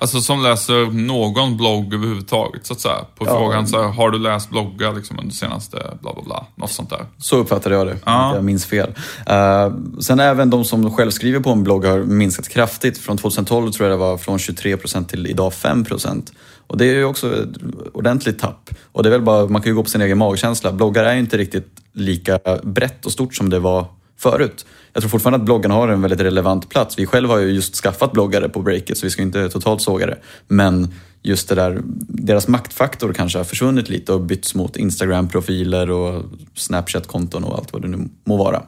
Alltså 0.00 0.20
som 0.20 0.42
läser 0.42 0.86
någon 0.92 1.56
blogg 1.56 1.94
överhuvudtaget 1.94 2.66
så 2.66 2.72
att 2.72 2.80
säga. 2.80 3.04
På 3.16 3.26
ja. 3.26 3.30
frågan 3.30 3.66
så 3.66 3.82
här, 3.82 3.88
har 3.88 4.10
du 4.10 4.18
läst 4.18 4.50
bloggar 4.50 4.92
liksom 4.92 5.18
under 5.18 5.34
senaste 5.34 5.76
bla 5.76 6.14
bla 6.14 6.22
bla. 6.22 6.46
Något 6.54 6.70
sånt 6.70 6.90
där. 6.90 7.06
Så 7.18 7.36
uppfattade 7.36 7.74
jag 7.74 7.86
det. 7.86 7.96
Ja. 8.04 8.34
Jag 8.34 8.44
minns 8.44 8.66
fel. 8.66 8.88
Uh, 9.30 10.00
sen 10.00 10.20
även 10.20 10.50
de 10.50 10.64
som 10.64 10.94
själv 10.94 11.10
skriver 11.10 11.40
på 11.40 11.50
en 11.50 11.62
blogg 11.62 11.84
har 11.84 11.98
minskat 11.98 12.48
kraftigt. 12.48 12.98
Från 12.98 13.18
2012 13.18 13.72
tror 13.72 13.88
jag 13.88 13.98
det 13.98 14.00
var 14.00 14.18
från 14.18 14.38
23 14.38 14.76
procent 14.76 15.08
till 15.08 15.26
idag 15.26 15.54
5 15.54 15.84
procent. 15.84 16.32
Och 16.66 16.78
det 16.78 16.84
är 16.84 16.94
ju 16.94 17.04
också 17.04 17.42
ett 17.42 17.56
ordentligt 17.92 18.38
tapp. 18.38 18.70
Och 18.92 19.02
det 19.02 19.08
är 19.08 19.10
väl 19.10 19.22
bara, 19.22 19.46
man 19.46 19.62
kan 19.62 19.70
ju 19.70 19.76
gå 19.76 19.82
på 19.82 19.90
sin 19.90 20.00
egen 20.00 20.18
magkänsla. 20.18 20.72
Bloggar 20.72 21.04
är 21.04 21.14
ju 21.14 21.20
inte 21.20 21.38
riktigt 21.38 21.68
lika 21.92 22.38
brett 22.62 23.06
och 23.06 23.12
stort 23.12 23.34
som 23.34 23.50
det 23.50 23.58
var 23.58 23.86
förut. 24.20 24.66
Jag 24.92 25.02
tror 25.02 25.10
fortfarande 25.10 25.36
att 25.36 25.44
bloggarna 25.44 25.74
har 25.74 25.88
en 25.88 26.02
väldigt 26.02 26.20
relevant 26.20 26.68
plats. 26.68 26.98
Vi 26.98 27.06
själva 27.06 27.34
har 27.34 27.40
ju 27.40 27.50
just 27.50 27.76
skaffat 27.76 28.12
bloggare 28.12 28.48
på 28.48 28.62
Breakit 28.62 28.98
så 28.98 29.06
vi 29.06 29.10
ska 29.10 29.22
inte 29.22 29.48
totalt 29.48 29.82
såga 29.82 30.06
det. 30.06 30.18
Men 30.48 30.94
just 31.22 31.48
det 31.48 31.54
där, 31.54 31.80
deras 32.08 32.48
maktfaktor 32.48 33.12
kanske 33.12 33.38
har 33.38 33.44
försvunnit 33.44 33.88
lite 33.88 34.12
och 34.12 34.20
bytts 34.20 34.54
mot 34.54 34.76
Instagram-profiler 34.76 35.90
och 35.90 36.24
Snapchat-konton 36.54 37.44
och 37.44 37.58
allt 37.58 37.72
vad 37.72 37.82
det 37.82 37.88
nu 37.88 38.08
må 38.24 38.36
vara. 38.36 38.62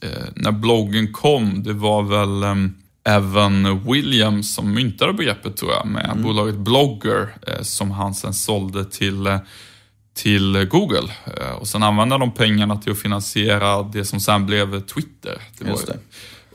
Eh, 0.00 0.08
när 0.34 0.52
bloggen 0.52 1.12
kom, 1.12 1.62
det 1.62 1.72
var 1.72 2.02
väl 2.02 2.42
eh, 2.42 2.70
Evan 3.16 3.80
Williams 3.92 4.54
som 4.54 4.74
myntade 4.74 5.12
begreppet 5.12 5.56
tror 5.56 5.72
jag 5.72 5.86
med 5.86 6.04
mm. 6.04 6.22
bolaget 6.22 6.56
Blogger 6.56 7.34
eh, 7.46 7.62
som 7.62 7.90
han 7.90 8.14
sen 8.14 8.34
sålde 8.34 8.84
till 8.84 9.26
eh, 9.26 9.38
till 10.14 10.66
Google. 10.70 11.12
Eh, 11.36 11.50
och 11.50 11.68
sen 11.68 11.82
använda 11.82 12.18
de 12.18 12.32
pengarna 12.32 12.76
till 12.76 12.92
att 12.92 12.98
finansiera 12.98 13.82
det 13.82 14.04
som 14.04 14.20
sen 14.20 14.46
blev 14.46 14.80
Twitter. 14.80 15.38
Det 15.58 15.68
Just 15.68 15.86
det. 15.86 15.98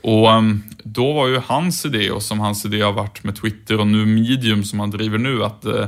Och 0.02 0.32
ehm, 0.32 0.62
då 0.84 1.12
var 1.12 1.28
ju 1.28 1.40
hans 1.46 1.86
idé, 1.86 2.10
och 2.10 2.22
som 2.22 2.40
hans 2.40 2.64
idé 2.64 2.80
har 2.80 2.92
varit 2.92 3.24
med 3.24 3.36
Twitter 3.36 3.80
och 3.80 3.86
nu 3.86 4.06
Medium 4.06 4.64
som 4.64 4.80
han 4.80 4.90
driver 4.90 5.18
nu, 5.18 5.44
att 5.44 5.64
eh, 5.64 5.86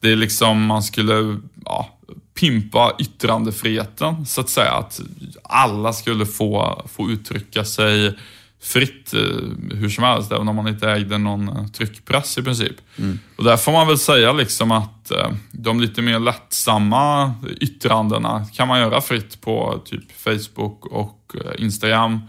det 0.00 0.12
är 0.12 0.16
liksom 0.16 0.66
man 0.66 0.82
skulle 0.82 1.40
ja, 1.64 1.98
pimpa 2.34 2.92
yttrandefriheten 2.98 4.26
så 4.26 4.40
att 4.40 4.48
säga. 4.48 4.72
Att 4.72 5.00
alla 5.42 5.92
skulle 5.92 6.26
få, 6.26 6.82
få 6.92 7.10
uttrycka 7.10 7.64
sig 7.64 8.18
fritt 8.62 9.14
eh, 9.14 9.76
hur 9.78 9.88
som 9.88 10.04
helst, 10.04 10.32
även 10.32 10.48
om 10.48 10.56
man 10.56 10.68
inte 10.68 10.90
ägde 10.90 11.18
någon 11.18 11.48
eh, 11.48 11.66
tryckpress 11.66 12.38
i 12.38 12.42
princip. 12.42 12.76
Mm. 12.98 13.18
Och 13.36 13.44
där 13.44 13.56
får 13.56 13.72
man 13.72 13.86
väl 13.86 13.98
säga 13.98 14.32
liksom 14.32 14.72
att 14.72 15.10
eh, 15.10 15.30
de 15.52 15.80
lite 15.80 16.02
mer 16.02 16.18
lättsamma 16.18 17.34
yttrandena 17.60 18.46
kan 18.52 18.68
man 18.68 18.80
göra 18.80 19.00
fritt 19.00 19.40
på 19.40 19.82
typ 19.84 20.12
Facebook 20.12 20.86
och 20.86 21.32
Instagram 21.58 22.20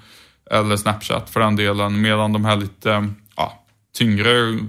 eller 0.51 0.77
Snapchat 0.77 1.29
för 1.29 1.39
den 1.39 1.55
delen, 1.55 2.01
medan 2.01 2.33
de 2.33 2.45
här 2.45 2.55
lite 2.55 3.09
ja, 3.35 3.63
tyngre 3.97 4.59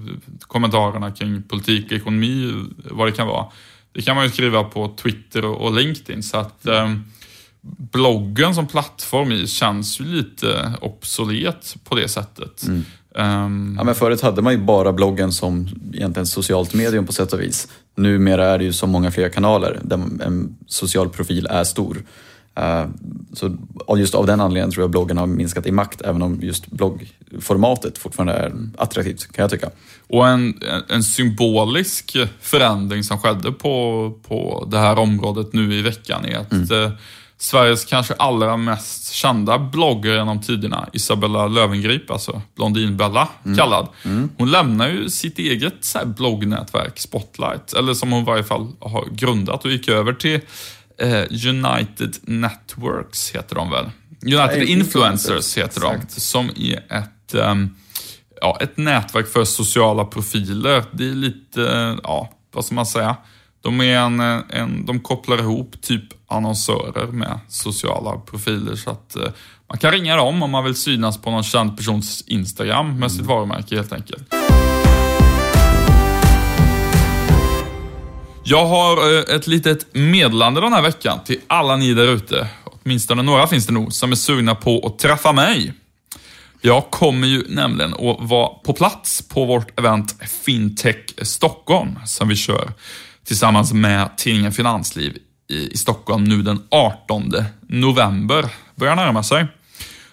kommentarerna 0.40 1.10
kring 1.10 1.42
politik, 1.42 1.92
ekonomi, 1.92 2.64
vad 2.76 3.08
det 3.08 3.12
kan 3.12 3.26
vara, 3.26 3.46
det 3.92 4.02
kan 4.02 4.16
man 4.16 4.24
ju 4.24 4.30
skriva 4.30 4.64
på 4.64 4.94
Twitter 5.02 5.44
och 5.44 5.74
LinkedIn. 5.74 6.22
Så 6.22 6.36
att 6.36 6.66
bloggen 7.92 8.54
som 8.54 8.66
plattform 8.66 9.46
känns 9.46 10.00
ju 10.00 10.04
lite 10.04 10.72
obsolet 10.80 11.76
på 11.84 11.94
det 11.94 12.08
sättet. 12.08 12.62
Mm. 12.66 12.84
Um... 13.14 13.74
Ja, 13.78 13.84
men 13.84 13.94
förut 13.94 14.20
hade 14.20 14.42
man 14.42 14.52
ju 14.52 14.58
bara 14.58 14.92
bloggen 14.92 15.32
som 15.32 15.68
egentligen 15.92 16.26
socialt 16.26 16.74
medium 16.74 17.06
på 17.06 17.12
sätt 17.12 17.32
och 17.32 17.40
vis. 17.40 17.68
Numera 17.96 18.46
är 18.46 18.58
det 18.58 18.64
ju 18.64 18.72
så 18.72 18.86
många 18.86 19.10
fler 19.10 19.28
kanaler 19.28 19.80
där 19.82 19.96
en 19.96 20.56
social 20.66 21.08
profil 21.08 21.46
är 21.50 21.64
stor. 21.64 22.02
Uh, 22.60 22.86
så 23.32 23.56
just 23.96 24.14
av 24.14 24.26
den 24.26 24.40
anledningen 24.40 24.70
tror 24.70 24.82
jag 24.82 24.90
bloggen 24.90 25.18
har 25.18 25.26
minskat 25.26 25.66
i 25.66 25.72
makt, 25.72 26.00
även 26.00 26.22
om 26.22 26.38
just 26.42 26.66
bloggformatet 26.66 27.98
fortfarande 27.98 28.32
är 28.32 28.52
attraktivt, 28.78 29.32
kan 29.32 29.42
jag 29.42 29.50
tycka. 29.50 29.70
Och 30.08 30.28
en, 30.28 30.60
en 30.88 31.02
symbolisk 31.02 32.16
förändring 32.40 33.04
som 33.04 33.18
skedde 33.18 33.52
på, 33.52 34.12
på 34.28 34.68
det 34.70 34.78
här 34.78 34.98
området 34.98 35.52
nu 35.52 35.74
i 35.74 35.82
veckan 35.82 36.24
är 36.24 36.38
att 36.38 36.52
mm 36.52 36.84
eh, 36.84 36.92
Sveriges 37.44 37.84
kanske 37.84 38.14
allra 38.14 38.56
mest 38.56 39.12
kända 39.12 39.58
bloggare 39.58 40.16
genom 40.16 40.42
tiderna, 40.42 40.88
Isabella 40.92 41.46
Lövengrip, 41.46 42.10
alltså 42.10 42.42
Blondinbella 42.56 43.28
mm. 43.44 43.58
kallad. 43.58 43.88
Mm. 44.04 44.30
Hon 44.38 44.50
lämnar 44.50 44.88
ju 44.88 45.10
sitt 45.10 45.38
eget 45.38 45.74
så 45.80 45.98
här, 45.98 46.06
bloggnätverk 46.06 46.98
Spotlight, 46.98 47.72
eller 47.72 47.94
som 47.94 48.12
hon 48.12 48.22
i 48.22 48.26
varje 48.26 48.44
fall 48.44 48.72
har 48.80 49.04
grundat 49.10 49.64
och 49.64 49.70
gick 49.70 49.88
över 49.88 50.12
till 50.12 50.34
eh, 50.34 50.40
United 51.30 52.16
Networks, 52.22 53.30
heter 53.30 53.54
de 53.54 53.70
väl? 53.70 53.90
United 54.22 54.62
ja, 54.62 54.64
Influencers 54.64 55.56
heter 55.56 55.94
Exakt. 55.94 56.14
de, 56.14 56.20
som 56.20 56.50
är 56.56 56.76
ett, 56.76 57.34
um, 57.34 57.76
ja, 58.40 58.58
ett 58.60 58.76
nätverk 58.76 59.28
för 59.28 59.44
sociala 59.44 60.04
profiler. 60.04 60.84
Det 60.92 61.08
är 61.08 61.14
lite, 61.14 61.96
ja, 62.02 62.30
vad 62.52 62.64
ska 62.64 62.74
man 62.74 62.86
säga? 62.86 63.16
De, 63.60 63.80
är 63.80 63.98
en, 63.98 64.20
en, 64.20 64.86
de 64.86 65.00
kopplar 65.00 65.38
ihop 65.38 65.82
typ 65.82 66.04
annonsörer 66.26 67.06
med 67.06 67.38
sociala 67.48 68.18
profiler 68.18 68.76
så 68.76 68.90
att 68.90 69.16
eh, 69.16 69.28
man 69.68 69.78
kan 69.78 69.92
ringa 69.92 70.16
dem 70.16 70.42
om 70.42 70.50
man 70.50 70.64
vill 70.64 70.74
synas 70.74 71.22
på 71.22 71.30
någon 71.30 71.42
känd 71.42 71.76
persons 71.76 72.24
Instagram 72.26 72.98
med 72.98 73.10
sitt 73.10 73.20
mm. 73.20 73.28
varumärke 73.28 73.76
helt 73.76 73.92
enkelt. 73.92 74.43
Jag 78.46 78.66
har 78.66 79.16
eh, 79.16 79.36
ett 79.36 79.46
litet 79.46 79.94
meddelande 79.94 80.60
den 80.60 80.72
här 80.72 80.82
veckan 80.82 81.18
till 81.24 81.40
alla 81.46 81.76
ni 81.76 81.94
där 81.94 82.06
ute. 82.06 82.48
Åtminstone 82.64 83.22
några 83.22 83.46
finns 83.46 83.66
det 83.66 83.72
nog 83.72 83.92
som 83.92 84.12
är 84.12 84.16
sugna 84.16 84.54
på 84.54 84.86
att 84.86 84.98
träffa 84.98 85.32
mig. 85.32 85.72
Jag 86.60 86.90
kommer 86.90 87.26
ju 87.26 87.44
nämligen 87.48 87.94
att 87.94 88.16
vara 88.20 88.48
på 88.48 88.72
plats 88.72 89.28
på 89.28 89.44
vårt 89.44 89.78
event 89.78 90.16
Fintech 90.44 90.96
Stockholm 91.22 91.98
som 92.06 92.28
vi 92.28 92.36
kör 92.36 92.72
tillsammans 93.26 93.72
med 93.72 94.16
tidningen 94.16 94.52
Finansliv 94.52 95.18
i 95.48 95.76
Stockholm 95.76 96.24
nu 96.24 96.42
den 96.42 96.62
18 96.70 97.32
november. 97.68 98.44
Börjar 98.74 98.96
närma 98.96 99.22
sig. 99.22 99.46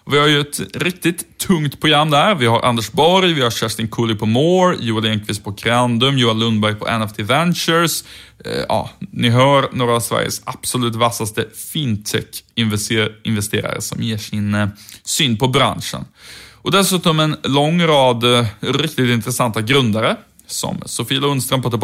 Vi 0.06 0.20
har 0.20 0.28
ju 0.28 0.42
ett 0.42 0.76
riktigt 0.76 1.38
tungt 1.38 1.82
program 1.82 2.10
där. 2.10 2.36
Vi 2.36 2.46
har 2.46 2.62
Anders 2.62 2.92
Borg, 2.92 3.34
vi 3.34 3.42
har 3.42 3.52
Kerstin 3.52 3.88
Kulli 3.88 4.16
på 4.16 4.26
More, 4.26 4.78
Joel 4.80 5.06
Enqvist 5.06 5.44
på 5.44 5.54
Crandum, 5.54 6.18
Johan 6.18 6.40
Lundberg 6.40 6.76
på 6.76 6.98
NFT 6.98 7.20
Ventures. 7.20 8.04
Eh, 8.46 8.64
ja, 8.70 8.90
ni 9.00 9.30
hör 9.30 9.70
några 9.72 9.96
av 9.96 10.00
Sveriges 10.00 10.42
absolut 10.44 10.96
vassaste 10.96 11.46
fintech-investerare 11.74 13.82
som 13.82 14.04
ger 14.04 14.18
sin 14.18 14.54
eh, 14.54 14.68
syn 15.04 15.38
på 15.38 15.48
branschen. 15.48 16.06
Och 16.54 16.72
dessutom 16.72 17.20
en 17.20 17.36
lång 17.44 17.82
rad 17.82 18.24
eh, 18.24 18.46
riktigt 18.60 19.10
intressanta 19.10 19.62
grundare 19.62 20.18
som 20.52 20.82
Sofie 20.86 21.20
Lundström 21.20 21.62
på 21.62 21.70
The 21.70 21.78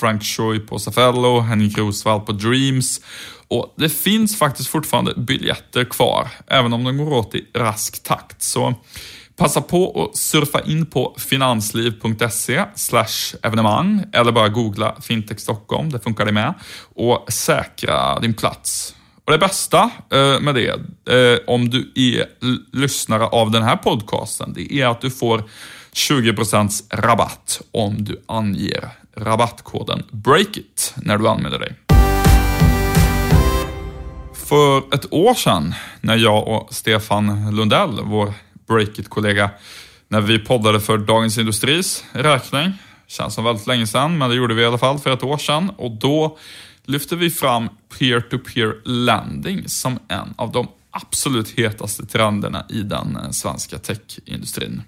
Frank 0.00 0.22
Choi 0.22 0.58
på 0.58 0.78
Safello, 0.78 1.40
Henning 1.40 1.70
Rosvall 1.76 2.20
på 2.20 2.32
Dreams. 2.32 3.00
Och 3.48 3.74
det 3.76 3.88
finns 3.88 4.38
faktiskt 4.38 4.68
fortfarande 4.68 5.14
biljetter 5.14 5.84
kvar, 5.84 6.28
även 6.46 6.72
om 6.72 6.84
de 6.84 6.96
går 6.96 7.12
åt 7.12 7.34
i 7.34 7.46
rask 7.54 8.02
takt. 8.02 8.42
Så 8.42 8.74
passa 9.36 9.60
på 9.60 10.02
att 10.02 10.16
surfa 10.16 10.60
in 10.60 10.86
på 10.86 11.14
finansliv.se 11.18 12.64
evenemang 13.42 14.04
eller 14.12 14.32
bara 14.32 14.48
googla 14.48 14.96
Fintech 15.00 15.40
Stockholm, 15.40 15.90
det 15.90 16.00
funkar 16.00 16.24
det 16.24 16.32
med, 16.32 16.54
och 16.94 17.32
säkra 17.32 18.20
din 18.20 18.34
plats. 18.34 18.94
Och 19.24 19.32
det 19.32 19.38
bästa 19.38 19.90
eh, 20.12 20.40
med 20.40 20.54
det, 20.54 20.68
eh, 21.14 21.38
om 21.46 21.70
du 21.70 21.92
är 21.94 22.26
lyssnare 22.76 23.26
av 23.26 23.50
den 23.50 23.62
här 23.62 23.76
podcasten, 23.76 24.52
det 24.52 24.72
är 24.72 24.86
att 24.86 25.00
du 25.00 25.10
får 25.10 25.44
20% 25.98 26.82
rabatt 26.90 27.60
om 27.70 28.04
du 28.04 28.22
anger 28.26 28.90
rabattkoden 29.16 30.02
BREAKIT 30.10 30.94
när 30.96 31.18
du 31.18 31.28
anmäler 31.28 31.58
dig. 31.58 31.74
För 34.34 34.94
ett 34.94 35.12
år 35.12 35.34
sedan 35.34 35.74
när 36.00 36.16
jag 36.16 36.48
och 36.48 36.74
Stefan 36.74 37.56
Lundell, 37.56 38.00
vår 38.02 38.32
Breakit-kollega, 38.66 39.50
när 40.08 40.20
vi 40.20 40.38
poddade 40.38 40.80
för 40.80 40.98
Dagens 40.98 41.38
Industris 41.38 42.04
räkning, 42.12 42.72
känns 43.06 43.34
som 43.34 43.44
väldigt 43.44 43.66
länge 43.66 43.86
sedan, 43.86 44.18
men 44.18 44.30
det 44.30 44.36
gjorde 44.36 44.54
vi 44.54 44.62
i 44.62 44.66
alla 44.66 44.78
fall 44.78 44.98
för 44.98 45.10
ett 45.10 45.22
år 45.22 45.38
sedan 45.38 45.70
och 45.76 45.90
då 45.90 46.38
lyfte 46.84 47.16
vi 47.16 47.30
fram 47.30 47.68
peer-to-peer 47.98 48.76
lending 48.84 49.68
som 49.68 49.98
en 50.08 50.34
av 50.36 50.52
de 50.52 50.68
absolut 50.90 51.50
hetaste 51.50 52.06
trenderna 52.06 52.66
i 52.68 52.82
den 52.82 53.32
svenska 53.32 53.78
techindustrin. 53.78 54.82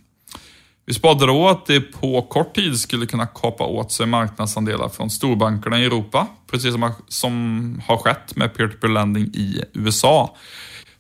Vi 0.87 0.95
spådde 0.95 1.27
då 1.27 1.49
att 1.49 1.67
det 1.67 1.81
på 1.81 2.23
kort 2.23 2.55
tid 2.55 2.79
skulle 2.79 3.07
kunna 3.07 3.27
kapa 3.27 3.65
åt 3.65 3.93
sig 3.93 4.07
marknadsandelar 4.07 4.89
från 4.89 5.11
storbankerna 5.11 5.81
i 5.81 5.85
Europa, 5.85 6.27
precis 6.51 6.73
som, 6.73 6.93
som 7.09 7.83
har 7.87 7.97
skett 7.97 8.37
med 8.37 8.55
peer-to-peer 8.55 8.91
lending 8.91 9.25
i 9.25 9.65
USA. 9.73 10.37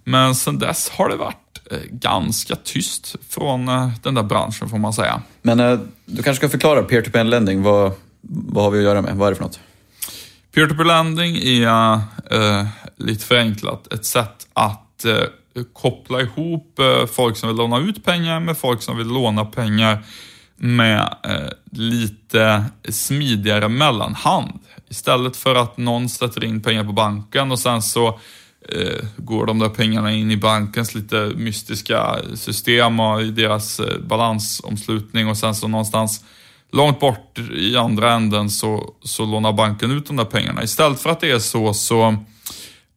Men 0.04 0.34
sedan 0.34 0.58
dess 0.58 0.90
har 0.90 1.08
det 1.08 1.16
varit 1.16 1.60
eh, 1.70 1.78
ganska 1.90 2.56
tyst 2.56 3.16
från 3.28 3.68
eh, 3.68 3.90
den 4.02 4.14
där 4.14 4.22
branschen 4.22 4.68
får 4.68 4.78
man 4.78 4.92
säga. 4.92 5.22
Men 5.42 5.60
eh, 5.60 5.78
du 6.04 6.22
kanske 6.22 6.34
ska 6.34 6.48
förklara 6.48 6.82
peer-to-peer 6.82 7.24
lending, 7.24 7.62
vad, 7.62 7.92
vad 8.20 8.64
har 8.64 8.70
vi 8.70 8.78
att 8.78 8.84
göra 8.84 9.02
med? 9.02 9.16
Vad 9.16 9.26
är 9.26 9.30
det 9.30 9.36
för 9.36 9.44
något? 9.44 9.60
Peer-to-peer 10.54 10.84
lending 10.84 11.36
är 11.36 11.92
eh, 12.30 12.66
lite 12.96 13.24
förenklat 13.24 13.92
ett 13.92 14.04
sätt 14.04 14.46
att 14.52 15.04
eh, 15.04 15.16
Eh, 15.56 15.62
koppla 15.72 16.20
ihop 16.20 16.78
eh, 16.78 17.06
folk 17.06 17.36
som 17.36 17.48
vill 17.48 17.56
låna 17.56 17.78
ut 17.78 18.04
pengar 18.04 18.40
med 18.40 18.58
folk 18.58 18.82
som 18.82 18.96
vill 18.96 19.06
låna 19.06 19.44
pengar 19.44 20.04
med 20.56 21.14
eh, 21.24 21.78
lite 21.78 22.64
smidigare 22.88 23.68
mellanhand. 23.68 24.60
Istället 24.88 25.36
för 25.36 25.54
att 25.54 25.76
någon 25.76 26.08
sätter 26.08 26.44
in 26.44 26.62
pengar 26.62 26.84
på 26.84 26.92
banken 26.92 27.52
och 27.52 27.58
sen 27.58 27.82
så 27.82 28.18
går 29.16 29.46
de 29.46 29.58
där 29.58 29.68
pengarna 29.68 30.12
in 30.12 30.30
i 30.30 30.36
bankens 30.36 30.94
lite 30.94 31.32
mystiska 31.36 32.16
system 32.34 33.00
och 33.00 33.22
i 33.22 33.30
deras 33.30 33.80
balansomslutning 34.00 35.28
och 35.28 35.36
sen 35.36 35.54
så 35.54 35.68
någonstans 35.68 36.24
långt 36.72 37.00
bort 37.00 37.38
i 37.38 37.76
andra 37.76 38.12
änden 38.12 38.50
så, 38.50 38.94
så 39.02 39.24
lånar 39.24 39.52
banken 39.52 39.90
ut 39.90 40.06
de 40.06 40.16
där 40.16 40.24
pengarna. 40.24 40.62
Istället 40.62 41.00
för 41.00 41.10
att 41.10 41.20
det 41.20 41.30
är 41.30 41.38
så 41.38 41.74
så 41.74 42.16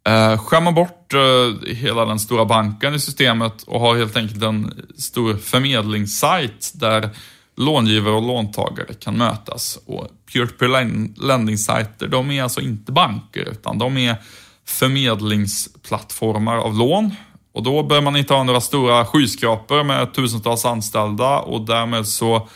Eh, 0.07 0.37
skär 0.37 0.61
man 0.61 0.73
bort 0.73 1.13
eh, 1.13 1.73
hela 1.75 2.05
den 2.05 2.19
stora 2.19 2.45
banken 2.45 2.95
i 2.95 2.99
systemet 2.99 3.63
och 3.63 3.79
har 3.79 3.97
helt 3.97 4.17
enkelt 4.17 4.43
en 4.43 4.85
stor 4.97 5.33
förmedlingssajt 5.33 6.71
där 6.73 7.09
långivare 7.57 8.13
och 8.13 8.27
låntagare 8.27 8.93
kan 8.93 9.17
mötas. 9.17 9.79
Och 9.85 10.07
peer-to-peer 10.33 10.69
lending-sajter, 11.27 12.07
de 12.07 12.31
är 12.31 12.43
alltså 12.43 12.61
inte 12.61 12.91
banker 12.91 13.49
utan 13.51 13.77
de 13.77 13.97
är 13.97 14.15
förmedlingsplattformar 14.67 16.57
av 16.57 16.77
lån. 16.77 17.15
Och 17.53 17.63
då 17.63 17.83
behöver 17.83 18.05
man 18.05 18.15
inte 18.15 18.33
ha 18.33 18.43
några 18.43 18.61
stora 18.61 19.05
skyskrapor 19.05 19.83
med 19.83 20.13
tusentals 20.13 20.65
anställda 20.65 21.39
och 21.39 21.65
därmed 21.65 22.07
så 22.07 22.47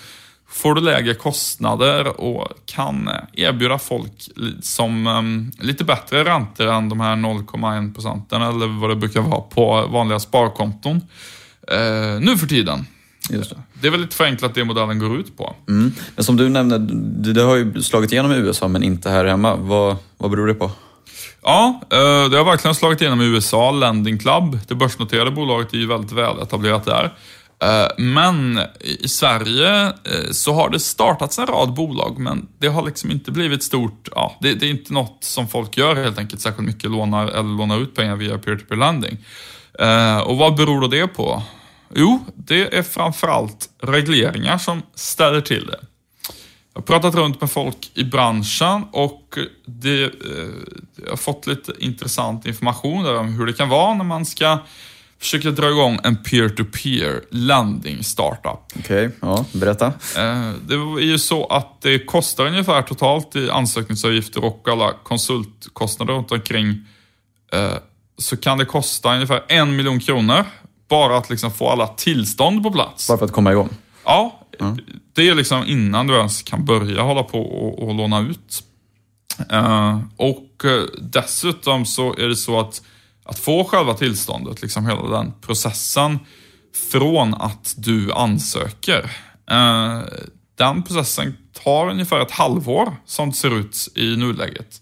får 0.49 0.75
du 0.75 0.81
lägre 0.81 1.13
kostnader 1.13 2.21
och 2.21 2.47
kan 2.65 3.10
erbjuda 3.33 3.79
folk 3.79 4.12
som 4.62 5.07
um, 5.07 5.51
lite 5.60 5.83
bättre 5.83 6.23
räntor 6.23 6.67
än 6.67 6.89
de 6.89 6.99
här 6.99 7.15
0,1 7.15 7.93
procenten 7.93 8.41
eller 8.41 8.79
vad 8.81 8.89
det 8.89 8.95
brukar 8.95 9.21
vara 9.21 9.41
på 9.41 9.88
vanliga 9.88 10.19
sparkonton 10.19 10.95
uh, 10.95 12.19
nu 12.19 12.38
för 12.38 12.47
tiden. 12.47 12.86
Just 13.29 13.49
det. 13.49 13.62
det 13.73 13.88
är 13.88 13.91
väl 13.91 14.01
lite 14.01 14.15
förenklat 14.15 14.55
det 14.55 14.63
modellen 14.63 14.99
går 14.99 15.19
ut 15.19 15.38
på. 15.38 15.55
Mm. 15.67 15.93
Men 16.15 16.23
som 16.23 16.38
du 16.38 16.49
nämnde, 16.49 16.77
det 17.33 17.41
har 17.41 17.55
ju 17.55 17.81
slagit 17.81 18.12
igenom 18.12 18.31
i 18.31 18.36
USA 18.36 18.67
men 18.67 18.83
inte 18.83 19.10
här 19.10 19.25
hemma. 19.25 19.55
Vad, 19.55 19.97
vad 20.17 20.31
beror 20.31 20.47
det 20.47 20.53
på? 20.53 20.71
Ja, 21.43 21.81
eh, 21.89 22.29
det 22.29 22.38
har 22.38 22.45
verkligen 22.45 22.75
slagit 22.75 23.01
igenom 23.01 23.21
i 23.21 23.25
USA. 23.25 23.71
Lending 23.71 24.19
Club, 24.19 24.60
det 24.67 24.75
börsnoterade 24.75 25.31
bolaget, 25.31 25.73
är 25.73 25.77
ju 25.77 25.88
väldigt 25.88 26.12
väl 26.12 26.39
etablerat 26.39 26.86
där. 26.86 27.13
Eh, 27.63 27.87
men 27.97 28.59
i 28.79 29.07
Sverige 29.07 29.85
eh, 29.85 30.31
så 30.31 30.53
har 30.53 30.69
det 30.69 30.79
startats 30.79 31.39
en 31.39 31.47
rad 31.47 31.73
bolag, 31.73 32.17
men 32.17 32.47
det 32.57 32.67
har 32.67 32.85
liksom 32.85 33.11
inte 33.11 33.31
blivit 33.31 33.63
stort. 33.63 34.09
Ja, 34.15 34.37
det, 34.41 34.53
det 34.53 34.65
är 34.65 34.69
inte 34.69 34.93
något 34.93 35.17
som 35.23 35.47
folk 35.47 35.77
gör 35.77 35.95
helt 35.95 36.17
enkelt 36.17 36.41
särskilt 36.41 36.67
mycket, 36.67 36.91
lånar 36.91 37.27
eller 37.27 37.57
lånar 37.57 37.79
ut 37.79 37.95
pengar 37.95 38.15
via 38.15 38.37
peer-to-peer 38.37 38.77
lending. 38.77 39.17
Eh, 39.79 40.17
och 40.17 40.37
vad 40.37 40.55
beror 40.55 40.81
då 40.81 40.87
det 40.87 41.07
på? 41.07 41.43
Jo, 41.95 42.19
det 42.35 42.77
är 42.77 42.83
framförallt 42.83 43.69
regleringar 43.81 44.57
som 44.57 44.81
ställer 44.95 45.41
till 45.41 45.65
det. 45.65 45.79
Jag 46.73 46.81
har 46.81 46.85
pratat 46.85 47.15
runt 47.15 47.41
med 47.41 47.51
folk 47.51 47.91
i 47.93 48.03
branschen 48.03 48.83
och 48.91 49.37
det, 49.65 50.11
jag 51.03 51.09
har 51.09 51.17
fått 51.17 51.47
lite 51.47 51.73
intressant 51.79 52.45
information 52.45 53.03
där 53.03 53.15
om 53.15 53.33
hur 53.33 53.45
det 53.45 53.53
kan 53.53 53.69
vara 53.69 53.93
när 53.93 54.03
man 54.03 54.25
ska 54.25 54.57
försöker 55.19 55.51
dra 55.51 55.69
igång 55.69 55.99
en 56.03 56.23
peer-to-peer 56.23 57.21
landing 57.32 58.03
startup. 58.03 58.60
Okej, 58.80 59.08
okay, 59.08 59.10
ja, 59.21 59.45
berätta. 59.53 59.86
Eh, 59.88 60.51
det 60.67 60.73
är 60.73 61.01
ju 61.01 61.19
så 61.19 61.45
att 61.45 61.82
det 61.82 61.99
kostar 61.99 62.45
ungefär 62.45 62.82
totalt 62.82 63.36
i 63.36 63.49
ansökningsavgifter 63.49 64.45
och 64.45 64.67
alla 64.67 64.93
konsultkostnader 65.03 66.13
runt 66.13 66.32
omkring 66.32 66.67
eh, 67.53 67.73
så 68.17 68.38
kan 68.38 68.58
det 68.58 68.65
kosta 68.65 69.13
ungefär 69.13 69.43
en 69.47 69.75
miljon 69.75 69.99
kronor 69.99 70.45
bara 70.89 71.17
att 71.17 71.30
liksom 71.30 71.51
få 71.51 71.69
alla 71.69 71.88
tillstånd 71.88 72.63
på 72.63 72.71
plats. 72.71 73.08
Bara 73.08 73.17
för 73.17 73.25
att 73.25 73.32
komma 73.32 73.51
igång? 73.51 73.69
Ja, 74.06 74.39
mm. 74.60 74.77
det 75.13 75.30
är 75.30 75.36
liksom 75.36 75.65
innan 75.67 76.08
du 76.08 76.13
ens 76.13 76.41
kan 76.41 76.65
börja 76.65 77.01
hålla 77.01 77.23
på 77.23 77.41
och, 77.41 77.88
och 77.88 77.95
låna 77.95 78.19
ut. 78.19 78.63
Eh, 79.51 79.99
och 80.17 80.65
dessutom 81.01 81.86
så 81.86 82.13
är 82.13 82.27
det 82.27 82.36
så 82.36 82.60
att 82.60 82.82
att 83.27 83.39
få 83.39 83.63
själva 83.63 83.93
tillståndet, 83.93 84.61
liksom 84.61 84.85
hela 84.85 85.19
den 85.19 85.33
processen 85.41 86.19
från 86.91 87.33
att 87.33 87.75
du 87.77 88.11
ansöker. 88.13 89.11
Eh, 89.51 90.01
den 90.55 90.83
processen 90.83 91.37
tar 91.63 91.89
ungefär 91.89 92.19
ett 92.19 92.31
halvår 92.31 92.95
som 93.05 93.29
det 93.29 93.35
ser 93.35 93.59
ut 93.59 93.87
i 93.95 94.15
nuläget. 94.15 94.81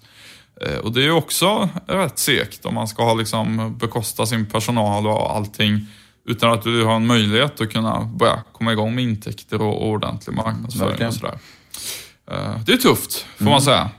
Eh, 0.62 0.77
och 0.77 0.91
det 0.91 1.05
är 1.05 1.12
också 1.12 1.69
rätt 1.88 2.19
segt 2.19 2.65
om 2.65 2.73
man 2.73 2.88
ska 2.88 3.03
ha 3.03 3.13
liksom 3.13 3.77
bekosta 3.77 4.25
sin 4.25 4.45
personal 4.45 5.08
och 5.08 5.36
allting 5.36 5.88
utan 6.25 6.51
att 6.51 6.63
du 6.63 6.84
har 6.84 6.95
en 6.95 7.05
möjlighet 7.05 7.62
att 7.62 7.71
kunna 7.71 8.03
börja 8.03 8.43
komma 8.51 8.71
igång 8.71 8.95
med 8.95 9.03
intäkter 9.03 9.62
och, 9.62 9.89
ordentlig 9.89 10.36
marknadsföring 10.36 11.08
och 11.08 11.13
sådär. 11.13 11.39
Eh, 12.31 12.60
det 12.65 12.73
är 12.73 12.77
tufft, 12.77 13.25
får 13.38 13.41
mm. 13.41 13.51
man 13.51 13.62
säga. 13.62 13.89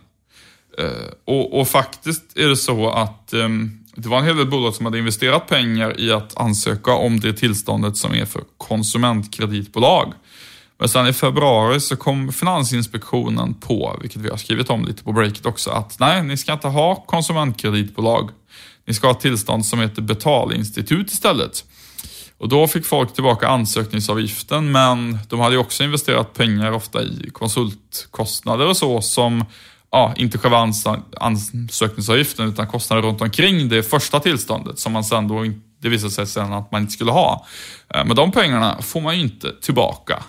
Och, 1.25 1.61
och, 1.61 1.69
faktiskt 1.69 2.37
är 2.37 2.49
det 2.49 2.57
så 2.57 2.91
att 2.91 3.31
um, 3.33 3.86
det 3.97 4.09
var 4.09 4.19
en 4.19 4.25
hel 4.25 4.37
del 4.37 4.47
bolag 4.47 4.75
som 4.75 4.87
hade 4.87 4.99
investerat 4.99 5.49
pengar 5.49 6.01
i 6.01 6.13
att 6.13 6.37
ansöka 6.37 6.93
om 6.93 7.21
det 7.21 7.33
tillståndet 7.33 7.97
som 7.97 8.15
är 8.15 8.25
för 8.25 8.43
konsumentkreditbolag. 8.59 10.13
Men 10.79 10.89
sen 10.89 11.07
i 11.07 11.13
februari 11.13 11.81
så 11.81 11.97
kom 11.97 12.33
Finansinspektionen 12.33 13.55
på, 13.55 13.99
vilket 14.03 14.23
vi 14.23 14.31
har 14.31 14.37
skrivit 14.37 14.71
om 14.71 14.85
lite 14.85 15.03
på 15.05 15.13
breaket 15.13 15.47
också, 15.47 15.71
att 15.71 15.99
nej, 16.01 16.23
ni 16.23 16.37
ska 16.37 16.53
inte 16.53 16.69
ha 16.69 16.95
konsumentkreditbolag. 16.95 18.31
Ni 18.87 18.95
ska 18.95 19.07
ha 19.07 19.15
ett 19.15 19.21
tillstånd 19.21 19.67
som 19.67 19.81
heter 19.81 20.03
betalinstitut 20.03 21.11
istället. 21.11 21.65
Och 22.39 22.49
då 22.49 22.67
fick 22.67 22.87
folk 22.87 23.15
tillbaka 23.15 23.49
ansökningsavgiften, 23.49 24.73
men 24.73 25.19
de 25.29 25.41
hade 25.41 25.55
ju 25.55 25.61
också 25.61 25.85
investerat 25.85 26.35
pengar 26.35 26.73
ofta 26.73 27.03
i 27.03 27.31
konsultkostnader 27.33 28.67
och 28.67 28.77
så 28.77 29.01
som 29.01 29.45
ja, 29.91 30.15
inte 30.17 30.39
själva 30.39 30.69
ansökningsavgiften 31.21 32.49
utan 32.49 32.67
kostnader 32.67 33.03
runt 33.03 33.21
omkring 33.21 33.69
det 33.69 33.83
första 33.83 34.21
tillståndet 34.21 34.79
som 34.79 34.93
man 34.93 35.05
sen 35.05 35.29
då, 35.29 35.45
det 35.83 35.89
visade 35.89 36.11
sig 36.11 36.27
sen 36.27 36.53
att 36.53 36.73
man 36.73 36.81
inte 36.81 36.93
skulle 36.93 37.13
ha. 37.13 37.47
Eh, 37.95 38.05
men 38.05 38.17
de 38.17 38.33
pengarna 38.33 38.83
får 38.83 39.01
man 39.01 39.17
ju 39.17 39.23
inte 39.23 39.53
tillbaka. 39.61 40.23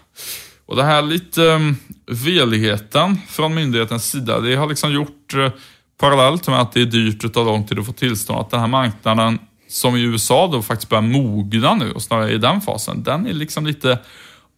Och 0.65 0.75
det 0.75 0.83
här 0.83 1.01
lite 1.01 1.51
ehm, 1.51 1.77
veligheten 2.11 3.19
från 3.27 3.55
myndighetens 3.55 4.11
sida, 4.11 4.39
det 4.39 4.55
har 4.55 4.67
liksom 4.67 4.91
gjort 4.91 5.33
eh, 5.33 5.51
parallellt 5.99 6.47
med 6.47 6.61
att 6.61 6.71
det 6.71 6.81
är 6.81 6.85
dyrt 6.85 7.23
och 7.23 7.33
tar 7.33 7.45
lång 7.45 7.67
tid 7.67 7.79
att 7.79 7.85
få 7.85 7.93
tillstånd, 7.93 8.39
att 8.39 8.49
den 8.49 8.59
här 8.59 8.67
marknaden 8.67 9.39
som 9.69 9.95
i 9.95 10.01
USA 10.01 10.47
då 10.47 10.61
faktiskt 10.61 10.89
börjar 10.89 11.01
mogna 11.01 11.75
nu 11.75 11.91
och 11.91 12.01
snarare 12.01 12.31
i 12.31 12.37
den 12.37 12.61
fasen, 12.61 13.03
den 13.03 13.27
är 13.27 13.33
liksom 13.33 13.65
lite 13.65 13.99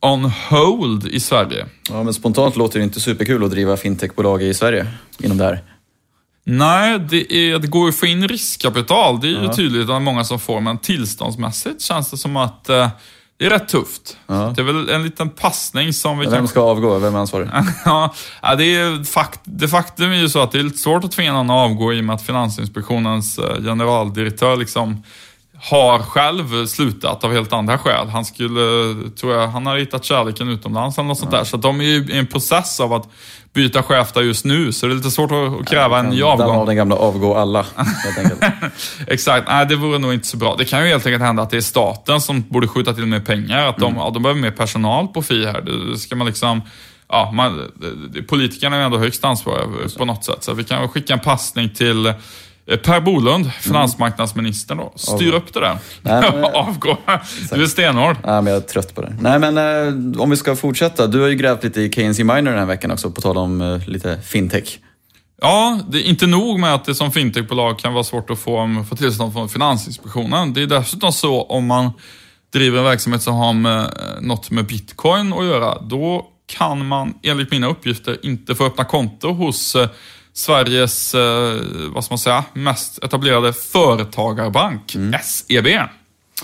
on 0.02 0.26
hold 0.26 1.08
i 1.08 1.20
Sverige. 1.20 1.66
Ja, 1.90 2.04
men 2.04 2.14
spontant 2.14 2.56
låter 2.56 2.80
det 2.80 2.84
inte 2.84 3.00
superkul 3.00 3.44
att 3.44 3.52
driva 3.52 3.78
fintechbolag 3.78 4.44
i 4.44 4.54
Sverige 4.54 4.88
inom 5.20 5.38
det 5.38 5.44
här. 5.44 5.64
Nej, 6.44 7.00
det, 7.00 7.34
är, 7.34 7.60
det 7.60 7.68
går 7.68 7.90
att 7.90 7.96
få 7.96 8.06
in 8.06 8.28
riskkapital. 8.28 9.20
Det 9.22 9.28
är 9.28 9.32
ju 9.32 9.44
ja. 9.44 9.54
tydligt 9.54 9.82
att 9.82 9.88
det 9.88 9.94
är 9.94 10.00
många 10.00 10.24
som 10.24 10.40
får, 10.40 10.62
men 10.62 10.78
tillståndsmässigt 10.78 11.82
känns 11.82 12.12
det 12.12 12.18
som 12.18 12.38
att 12.38 12.70
eh, 12.70 12.90
det 13.38 13.46
är 13.46 13.50
rätt 13.50 13.68
tufft. 13.68 14.18
Ja. 14.28 14.54
Det 14.56 14.62
är 14.62 14.66
väl 14.66 14.90
en 14.90 15.04
liten 15.04 15.30
passning 15.30 15.94
som 15.94 16.20
vi 16.20 16.26
Vem 16.26 16.36
kan... 16.36 16.48
ska 16.48 16.62
avgå? 16.62 17.00
Vem 17.00 17.16
är 17.16 17.20
ansvarig? 17.20 17.50
ja, 17.86 18.14
det 18.58 18.76
är 18.76 19.04
fakt... 19.04 19.40
Det 19.44 19.68
faktum 19.68 20.12
är 20.12 20.16
ju 20.16 20.30
så 20.30 20.40
att 20.40 20.52
det 20.52 20.60
är 20.60 20.64
lite 20.64 20.78
svårt 20.78 21.04
att 21.04 21.12
tvinga 21.12 21.34
någon 21.34 21.50
att 21.50 21.72
avgå 21.72 21.94
i 21.94 22.00
och 22.00 22.04
med 22.04 22.16
att 22.16 22.22
Finansinspektionens 22.22 23.40
eh, 23.40 23.64
generaldirektör 23.64 24.58
liksom 24.58 25.04
har 25.62 26.00
själv 26.00 26.66
slutat 26.66 27.24
av 27.24 27.34
helt 27.34 27.54
andra 27.54 27.78
skäl. 27.78 28.08
Han 28.08 28.26
skulle, 28.26 28.96
tror 29.20 29.34
jag, 29.34 29.48
han 29.48 29.66
har 29.66 29.78
hittat 29.78 30.04
kärleken 30.04 30.50
utomlands 30.50 30.98
eller 30.98 31.08
något 31.08 31.20
sånt 31.20 31.32
där. 31.32 31.44
Så 31.44 31.58
de 31.58 31.82
är 31.82 31.86
ju 31.86 32.06
i 32.10 32.18
en 32.18 32.28
process 32.28 32.80
av 32.80 32.94
att 32.94 33.10
byta 33.54 33.84
chef 33.84 34.12
där 34.12 34.22
just 34.22 34.46
nu, 34.46 34.72
så 34.72 34.88
det 34.88 34.94
är 34.94 34.96
lite 34.96 35.12
svårt 35.12 35.32
att 35.32 35.68
kräva 35.68 35.98
ja, 35.98 36.04
en 36.04 36.10
ny 36.10 36.22
avgång. 36.22 36.56
av 36.56 36.66
den 36.66 36.76
gamla 36.76 36.96
avgå 36.96 37.36
alla. 37.36 37.66
Exakt, 39.08 39.48
nej 39.48 39.66
det 39.66 39.76
vore 39.76 40.00
nog 40.00 40.14
inte 40.14 40.28
så 40.28 40.38
bra. 40.38 40.56
Det 40.56 40.66
kan 40.66 40.84
ju 40.84 40.88
helt 40.88 41.06
enkelt 41.06 41.24
hända 41.24 41.44
att 41.44 41.50
det 41.50 41.58
är 41.58 41.62
staten 41.62 42.22
som 42.22 42.42
borde 42.50 42.68
skjuta 42.68 42.94
till 42.94 43.06
mer 43.06 43.20
pengar. 43.20 43.68
Att 43.68 43.78
de, 43.78 43.86
mm. 43.86 44.00
ja, 44.00 44.10
de 44.10 44.24
behöver 44.24 44.42
mer 44.42 44.52
personal 44.52 45.08
på 45.08 45.22
FI 45.22 45.46
här. 45.46 45.62
Det 45.62 45.98
ska 45.98 46.16
man 46.16 46.28
liksom 46.28 46.62
ja, 47.10 47.32
man, 47.34 47.72
politikerna 48.28 48.76
är 48.76 48.82
ändå 48.82 48.98
högst 48.98 49.26
ansvariga 49.26 49.68
på 49.98 50.06
något 50.06 50.24
sätt. 50.24 50.44
Så 50.44 50.54
vi 50.54 50.64
kan 50.64 50.90
skicka 50.90 51.14
en 51.14 51.20
passning 51.20 51.70
till 51.70 52.14
per 52.78 53.00
Bolund, 53.00 53.46
mm. 53.46 53.52
finansmarknadsministern 53.60 54.78
då. 54.78 54.94
Styr 54.96 55.34
upp 55.34 55.54
det 55.54 55.60
där. 55.60 55.78
Nej, 56.02 56.32
men, 56.34 56.44
Avgå. 56.54 56.98
Du 57.52 57.64
är 57.64 57.68
stenhård. 57.68 58.16
Ja, 58.24 58.42
men 58.42 58.54
jag 58.54 58.64
är 58.64 58.68
trött 58.68 58.96
på 58.96 59.02
det. 59.02 59.16
Nej, 59.22 59.40
men 59.40 59.58
eh, 59.58 60.22
om 60.22 60.30
vi 60.30 60.38
ska 60.38 60.56
fortsätta. 60.56 61.08
Du 61.08 61.22
har 61.22 61.28
ju 61.28 61.36
grävt 61.36 61.64
lite 61.64 61.82
i 61.82 61.90
KNC 61.90 62.24
Miner 62.24 62.52
den 62.52 62.60
här 62.60 62.66
veckan 62.66 62.92
också, 62.92 63.12
på 63.12 63.22
tal 63.22 63.38
om 63.38 63.62
eh, 63.62 63.88
lite 63.88 64.22
fintech. 64.22 64.80
Ja, 65.42 65.80
det 65.90 65.98
är 65.98 66.04
inte 66.04 66.28
nog 66.28 66.60
med 66.60 66.74
att 66.74 66.86
det 66.86 66.96
som 66.96 67.12
fintechbolag 67.12 67.80
kan 67.80 67.94
vara 67.94 68.04
svårt 68.04 68.30
att 68.30 68.40
få, 68.40 68.86
få 68.90 68.96
tillstånd 68.96 69.34
från 69.34 69.50
Finansinspektionen. 69.50 70.54
Det 70.54 70.62
är 70.62 70.68
dessutom 70.68 71.12
så 71.12 71.44
om 71.44 71.66
man 71.66 71.92
driver 72.54 72.78
en 72.78 72.84
verksamhet 72.84 73.22
som 73.22 73.36
har 73.36 73.54
med, 73.54 73.82
eh, 73.82 74.22
något 74.22 74.52
med 74.52 74.66
bitcoin 74.66 75.34
att 75.34 75.46
göra, 75.46 75.82
då 75.82 76.28
kan 76.58 76.88
man 76.88 77.14
enligt 77.24 77.52
mina 77.52 77.68
uppgifter 77.68 78.18
inte 78.26 78.56
få 78.56 78.66
öppna 78.66 78.84
konto 78.84 79.32
hos 79.32 79.76
eh, 79.76 79.90
Sveriges, 80.40 81.16
eh, 81.16 81.62
vad 81.90 82.06
ska 82.06 82.12
man 82.12 82.20
säga, 82.20 82.44
mest 82.54 83.04
etablerade 83.04 83.54
företagarbank, 83.54 84.96
mm. 84.96 85.20
SEB. 85.24 85.68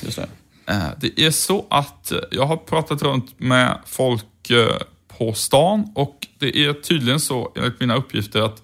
Just 0.01 0.15
det. 0.15 0.27
Eh, 0.73 0.87
det 0.97 1.19
är 1.19 1.31
så 1.31 1.65
att 1.69 2.11
jag 2.31 2.45
har 2.45 2.57
pratat 2.57 3.01
runt 3.01 3.39
med 3.39 3.79
folk 3.85 4.49
eh, 4.49 4.77
på 5.17 5.33
stan 5.33 5.91
och 5.95 6.27
det 6.39 6.57
är 6.57 6.73
tydligen 6.73 7.19
så, 7.19 7.51
enligt 7.55 7.79
mina 7.79 7.95
uppgifter, 7.95 8.41
att 8.41 8.61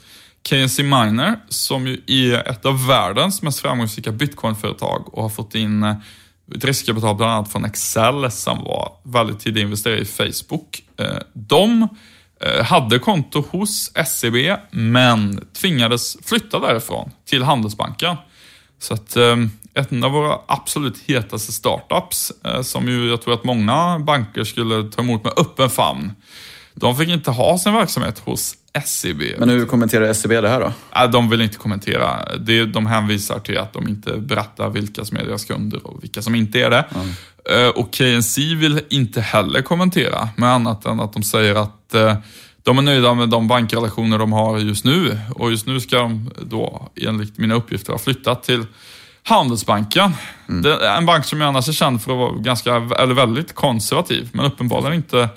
KNC 0.50 0.84
Miner, 0.84 1.40
som 1.50 1.88
ju 1.88 2.02
är 2.08 2.50
ett 2.50 2.66
av 2.66 2.88
världens 2.88 3.42
mest 3.42 3.60
framgångsrika 3.60 4.12
bitcoinföretag 4.12 5.14
och 5.14 5.24
har 5.24 5.30
fått 5.30 5.56
in 5.56 5.84
ett 6.56 6.66
riskkapital 6.66 7.16
bland 7.16 7.32
annat 7.32 7.52
från 7.52 7.66
Excel 7.66 8.32
som 8.32 8.64
var 8.64 8.92
väldigt 9.04 9.40
tidig 9.40 9.62
investerare 9.62 10.00
i 10.00 10.06
Facebook. 10.06 10.84
De 11.34 11.82
Eh, 11.82 11.88
Eh, 12.44 12.64
hade 12.64 13.00
konto 13.00 13.44
hos 13.52 13.92
SEB, 14.06 14.58
men 14.72 15.46
tvingades 15.54 16.18
flytta 16.26 16.60
därifrån 16.60 17.12
till 17.26 17.44
Handelsbanken. 17.44 18.16
Så 18.80 18.94
att 18.94 19.16
eh, 19.16 19.36
en 19.74 20.04
av 20.04 20.12
våra 20.12 20.40
absolut 20.48 20.98
hetaste 21.06 21.52
startups, 21.52 22.32
eh, 22.46 22.62
som 22.62 22.88
ju 22.88 23.10
jag 23.10 23.22
tror 23.22 23.34
att 23.34 23.44
många 23.44 24.00
banker 24.00 24.44
skulle 24.44 24.90
ta 24.90 25.02
emot 25.02 25.24
med 25.24 25.34
öppen 25.38 25.70
famn, 25.70 26.12
de 26.74 26.98
fick 26.98 27.10
inte 27.10 27.32
ha 27.32 27.58
sin 27.58 27.74
verksamhet 27.74 28.20
hos 28.20 28.54
SEB. 28.86 29.22
Men 29.38 29.50
hur 29.50 29.66
kommenterar 29.66 30.14
SEB 30.14 30.32
det 30.32 30.50
här 30.50 30.60
då? 30.60 31.08
De 31.08 31.30
vill 31.30 31.42
inte 31.42 31.58
kommentera. 31.58 32.36
De 32.74 32.86
hänvisar 32.86 33.40
till 33.40 33.58
att 33.58 33.74
de 33.74 33.88
inte 33.88 34.18
berättar 34.18 34.70
vilka 34.70 35.06
som 35.06 35.18
är 35.18 35.26
deras 35.26 35.46
kunder 35.46 35.88
och 35.88 36.04
vilka 36.04 36.22
som 36.22 36.36
inte 36.36 36.62
är 36.62 36.70
det. 36.70 36.86
Mm. 36.96 37.72
Och 37.76 37.94
KNC 37.94 38.56
vill 38.56 38.82
inte 38.90 39.22
heller 39.22 39.62
kommentera, 39.62 40.30
med 40.38 40.50
annat 40.50 40.86
än 40.86 41.00
att 41.00 41.14
de 41.14 41.24
säger 41.24 41.56
att 41.56 41.96
de 42.64 42.78
är 42.78 42.82
nöjda 42.82 43.14
med 43.14 43.30
de 43.30 43.48
bankrelationer 43.48 44.18
de 44.18 44.32
har 44.32 44.58
just 44.58 44.86
nu 44.86 45.20
och 45.36 45.52
just 45.52 45.68
nu 45.68 45.80
ska 45.80 45.98
de 45.98 46.32
då 46.42 46.90
enligt 46.96 47.38
mina 47.38 47.56
uppgifter 47.56 47.92
ha 47.92 48.00
flyttat 48.00 48.44
till 48.44 48.66
Handelsbanken. 49.24 50.12
Mm. 50.50 50.82
En 50.98 51.06
bank 51.06 51.26
som 51.26 51.42
jag 51.42 51.48
annars 51.48 51.70
är 51.70 51.74
känd 51.74 52.02
för 52.02 52.12
att 52.12 52.18
vara 52.18 52.42
ganska, 52.42 52.76
eller 52.76 53.14
väldigt 53.14 53.56
konservativ, 53.56 54.30
men 54.34 54.46
uppenbarligen 54.46 54.94
inte 54.94 55.30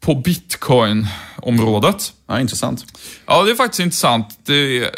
på 0.00 0.14
bitcoin-området. 0.14 2.12
Ja, 2.26 2.40
intressant. 2.40 2.84
Ja, 3.26 3.42
det 3.42 3.50
är 3.50 3.54
faktiskt 3.54 3.80
intressant. 3.80 4.38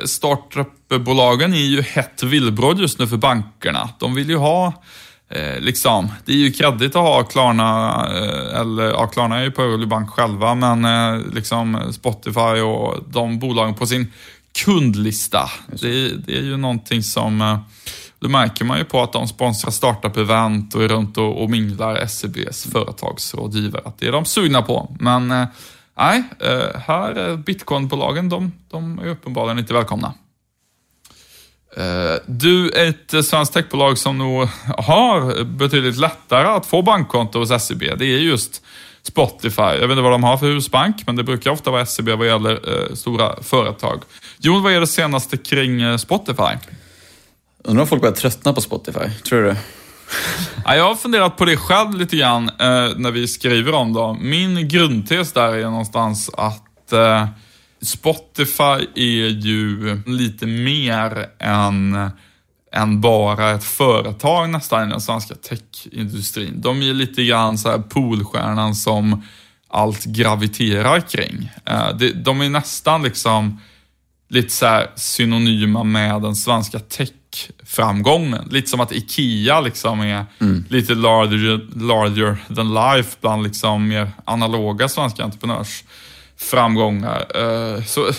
Startup-bolagen 0.05 1.55
är 1.55 1.67
ju 1.67 1.83
hett 1.83 2.23
villebråd 2.23 2.81
just 2.81 2.99
nu 2.99 3.07
för 3.07 3.17
bankerna. 3.17 3.89
De 3.99 4.15
vill 4.15 4.29
ju 4.29 4.37
ha 4.37 4.83
Eh, 5.35 5.61
liksom, 5.61 6.09
det 6.25 6.33
är 6.33 6.37
ju 6.37 6.53
kreddigt 6.53 6.97
att 6.97 7.03
ha 7.03 7.23
Klarna, 7.23 7.91
eh, 8.07 8.61
eller 8.61 8.85
ja, 8.85 9.07
Klarna 9.07 9.39
är 9.39 9.43
ju 9.43 9.51
på 9.51 9.87
Bank 9.87 10.11
själva, 10.11 10.55
men 10.55 10.85
eh, 10.85 11.27
liksom 11.35 11.93
Spotify 11.93 12.61
och 12.61 13.05
de 13.09 13.39
bolagen 13.39 13.75
på 13.75 13.87
sin 13.87 14.13
kundlista. 14.65 15.51
Det, 15.67 16.09
det, 16.09 16.37
är 16.37 16.43
ju 16.43 16.57
någonting 16.57 17.03
som, 17.03 17.41
eh, 17.41 17.59
det 18.23 18.29
märker 18.29 18.65
man 18.65 18.79
ju 18.79 18.85
på 18.85 19.03
att 19.03 19.13
de 19.13 19.29
sponsrar 19.29 19.71
startup-event 19.71 20.75
och 20.75 20.83
är 20.85 20.89
runt 20.89 21.19
och, 21.19 21.43
och 21.43 21.51
minglar 21.51 22.07
SEBs 22.07 22.67
företagsrådgivare. 22.73 23.83
Att 23.85 23.99
det 23.99 24.07
är 24.07 24.13
de 24.13 24.25
sugna 24.25 24.63
på. 24.63 24.97
Men 25.01 25.31
eh, 25.31 25.47
nej, 25.97 26.23
eh, 26.41 26.81
här, 26.81 27.37
bitcoinbolagen, 27.37 28.29
de, 28.29 28.53
de 28.71 28.99
är 28.99 29.07
uppenbarligen 29.07 29.59
inte 29.59 29.75
välkomna. 29.75 30.15
Eh, 31.77 32.15
du, 32.27 32.71
ett 32.71 33.25
svenskt 33.27 33.55
techbolag 33.55 33.99
som 33.99 34.19
nog 34.19 34.49
har 34.79 35.45
betydligt 35.45 35.97
lättare 35.97 36.49
att 36.49 36.67
få 36.67 36.83
bankkonto 36.83 37.39
hos 37.39 37.63
SEB, 37.63 37.81
det 37.81 38.05
är 38.05 38.19
just 38.19 38.63
Spotify. 39.03 39.63
Jag 39.63 39.89
vet 39.89 39.91
inte 39.91 40.03
vad 40.03 40.13
de 40.13 40.25
har 40.25 40.37
för 40.37 40.47
husbank, 40.47 40.97
men 41.07 41.17
det 41.17 41.25
brukar 41.25 41.51
ofta 41.51 41.71
vara 41.71 41.87
SEB 41.87 42.09
vad 42.09 42.27
gäller 42.27 42.53
eh, 42.53 42.95
stora 42.95 43.43
företag. 43.43 44.03
Jon, 44.39 44.63
vad 44.63 44.73
är 44.73 44.81
det 44.81 44.87
senaste 44.87 45.37
kring 45.37 45.81
eh, 45.81 45.97
Spotify? 45.97 46.57
Undrar 47.65 47.83
om 47.83 47.89
folk 47.89 48.03
börjar 48.03 48.15
tröttna 48.15 48.53
på 48.53 48.61
Spotify, 48.61 49.11
tror 49.25 49.43
du 49.43 49.49
ja, 50.65 50.77
Jag 50.77 50.85
har 50.85 50.95
funderat 50.95 51.37
på 51.37 51.45
det 51.45 51.57
själv 51.57 51.95
lite 51.95 52.17
grann 52.17 52.49
eh, 52.49 52.91
när 52.97 53.11
vi 53.11 53.29
skriver 53.29 53.75
om 53.75 53.93
det. 53.93 54.17
Min 54.21 54.69
grundtes 54.69 55.33
där 55.33 55.55
är 55.55 55.63
någonstans 55.63 56.31
att 56.37 56.93
eh, 56.93 57.27
Spotify 57.83 58.87
är 58.95 59.29
ju 59.29 60.03
lite 60.07 60.47
mer 60.47 61.27
än, 61.39 62.11
än 62.73 63.01
bara 63.01 63.51
ett 63.51 63.65
företag 63.65 64.51
nästan 64.51 64.89
i 64.89 64.91
den 64.91 65.01
svenska 65.01 65.35
techindustrin. 65.35 66.61
De 66.61 66.83
är 66.83 66.95
lite 66.95 67.25
grann 67.25 67.59
så 67.59 67.71
här 67.71 67.79
poolstjärnan 67.79 68.75
som 68.75 69.23
allt 69.69 70.05
graviterar 70.05 71.01
kring. 71.01 71.51
Eh, 71.67 71.89
de 72.15 72.41
är 72.41 72.49
nästan 72.49 73.03
liksom 73.03 73.61
lite 74.33 74.49
så 74.49 74.83
synonyma 74.97 75.85
med 75.85 76.23
den 76.23 76.37
svenska 76.37 76.79
tech-framgången. 76.79 78.49
Lite 78.51 78.71
som 78.71 78.81
att 78.81 78.93
IKEA 78.93 79.61
liksom 79.61 80.01
är 80.01 80.27
mm. 80.41 80.65
lite 80.69 80.95
larger, 80.95 81.69
larger 81.77 82.37
than 82.57 82.75
life 82.75 83.17
bland 83.21 83.43
liksom 83.43 83.89
mer 83.89 84.11
analoga 84.25 84.89
svenska 84.89 85.25
entreprenörs 85.25 85.85
framgångar. 86.37 87.27
Eh, 87.35 87.85
så, 87.85 88.11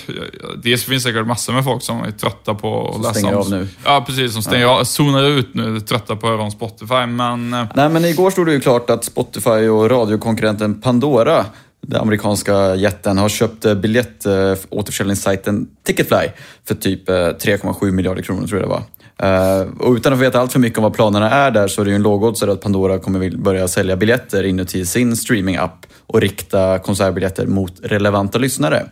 dels 0.64 0.84
finns 0.84 1.04
det 1.04 1.10
säkert 1.10 1.28
massor 1.28 1.54
med 1.54 1.64
folk 1.64 1.84
som 1.84 2.04
är 2.04 2.12
trötta 2.12 2.54
på 2.54 2.90
att 2.96 3.02
läsa 3.02 3.14
stänger 3.14 3.36
om... 3.36 3.42
av 3.42 3.50
nu. 3.50 3.68
Ja, 3.84 4.04
precis. 4.08 4.34
Som 4.34 4.42
stänger 4.42 4.66
ja. 4.66 4.80
av, 4.80 4.84
zonar 4.84 5.24
ut 5.24 5.54
nu, 5.54 5.80
trötta 5.80 6.16
på 6.16 6.28
att 6.28 6.34
höra 6.34 6.44
om 6.44 6.52
Spotify. 6.52 7.06
Men... 7.06 7.54
Eh, 7.54 7.66
Nej, 7.76 7.90
men 7.90 8.06
igår 8.06 8.32
stod 8.32 8.46
det 8.46 8.54
ju 8.54 8.60
klart 8.60 8.90
att 8.90 9.06
Spotify 9.06 9.68
och 9.68 9.90
radiokonkurrenten 9.90 10.82
Pandora 10.82 11.46
den 11.88 12.02
amerikanska 12.02 12.76
jätten 12.76 13.18
har 13.18 13.30
köpt 13.30 13.66
eh, 13.66 13.76
biljettåterförsäljningssajten 13.76 15.58
eh, 15.58 15.68
Ticketfly 15.84 16.28
för 16.66 16.76
typ 16.76 17.10
eh, 17.10 17.14
3,7 17.14 17.92
miljarder 17.92 18.22
kronor 18.22 18.48
tror 18.48 18.62
jag 18.62 18.70
det 18.70 18.74
var. 18.74 18.84
och 19.88 19.94
utan 19.94 20.14
att 20.14 20.20
veta 20.20 20.40
allt 20.40 20.52
för 20.52 20.60
mycket 20.60 20.78
om 20.78 20.84
vad 20.84 20.94
planerna 20.94 21.30
är 21.30 21.52
där 21.52 21.68
så 21.68 21.82
är 21.82 21.86
det 21.86 21.92
ju 21.92 21.96
en 21.96 22.04
lågoddsare 22.04 22.52
att 22.52 22.62
Pandora 22.62 23.00
kommer 23.00 23.30
börja 23.38 23.68
sälja 23.68 23.96
biljetter 23.96 24.44
inuti 24.44 24.86
sin 24.86 25.16
streamingapp 25.18 25.86
och 26.08 26.22
rikta 26.22 26.80
konsertbiljetter 26.80 27.48
mot 27.48 27.74
relevanta 27.84 28.38
lyssnare. 28.38 28.86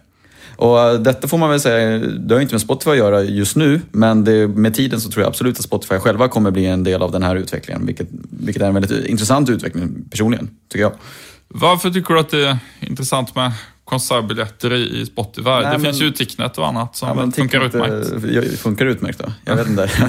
Och 0.56 1.00
detta 1.00 1.28
får 1.28 1.38
man 1.38 1.50
väl 1.50 1.60
säga, 1.60 2.00
det 2.00 2.34
har 2.34 2.42
inte 2.42 2.54
med 2.54 2.62
Spotify 2.62 2.92
att 2.92 2.98
göra 2.98 3.24
just 3.24 3.56
nu, 3.56 3.82
men 3.92 4.24
det, 4.24 4.48
med 4.48 4.74
tiden 4.74 5.02
så 5.02 5.10
tror 5.10 5.24
jag 5.24 5.30
absolut 5.30 5.58
att 5.58 5.64
Spotify 5.64 5.96
själva 5.96 6.28
kommer 6.28 6.52
bli 6.52 6.66
en 6.66 6.84
del 6.84 7.02
av 7.02 7.12
den 7.12 7.24
här 7.24 7.36
utvecklingen, 7.36 7.86
vilket, 7.86 8.08
vilket 8.30 8.64
är 8.64 8.68
en 8.68 8.74
väldigt 8.74 9.06
intressant 9.06 9.50
utveckling 9.50 10.06
personligen, 10.10 10.50
tycker 10.70 10.84
jag. 10.84 10.94
Varför 11.54 11.90
tycker 11.90 12.14
du 12.14 12.20
att 12.20 12.30
det 12.30 12.48
är 12.48 12.58
intressant 12.80 13.36
med 13.36 13.52
konsertbiljetter 13.92 14.74
i, 14.74 15.02
i 15.02 15.06
Spotify. 15.06 15.50
Nej, 15.50 15.62
det 15.64 15.70
men- 15.70 15.82
finns 15.82 16.02
ju 16.02 16.12
Ticknet 16.12 16.58
och 16.58 16.68
annat 16.68 16.96
som 16.96 17.10
Ja, 17.18 17.32
funkar 17.32 17.66
utmärkt. 17.66 18.24
eh, 18.24 18.30
jag- 18.36 18.46
Funkar 18.46 18.86
utmärkt 18.86 19.20
då? 19.20 19.26
Jag 19.46 19.56
vet 19.56 19.68
inte. 19.68 19.82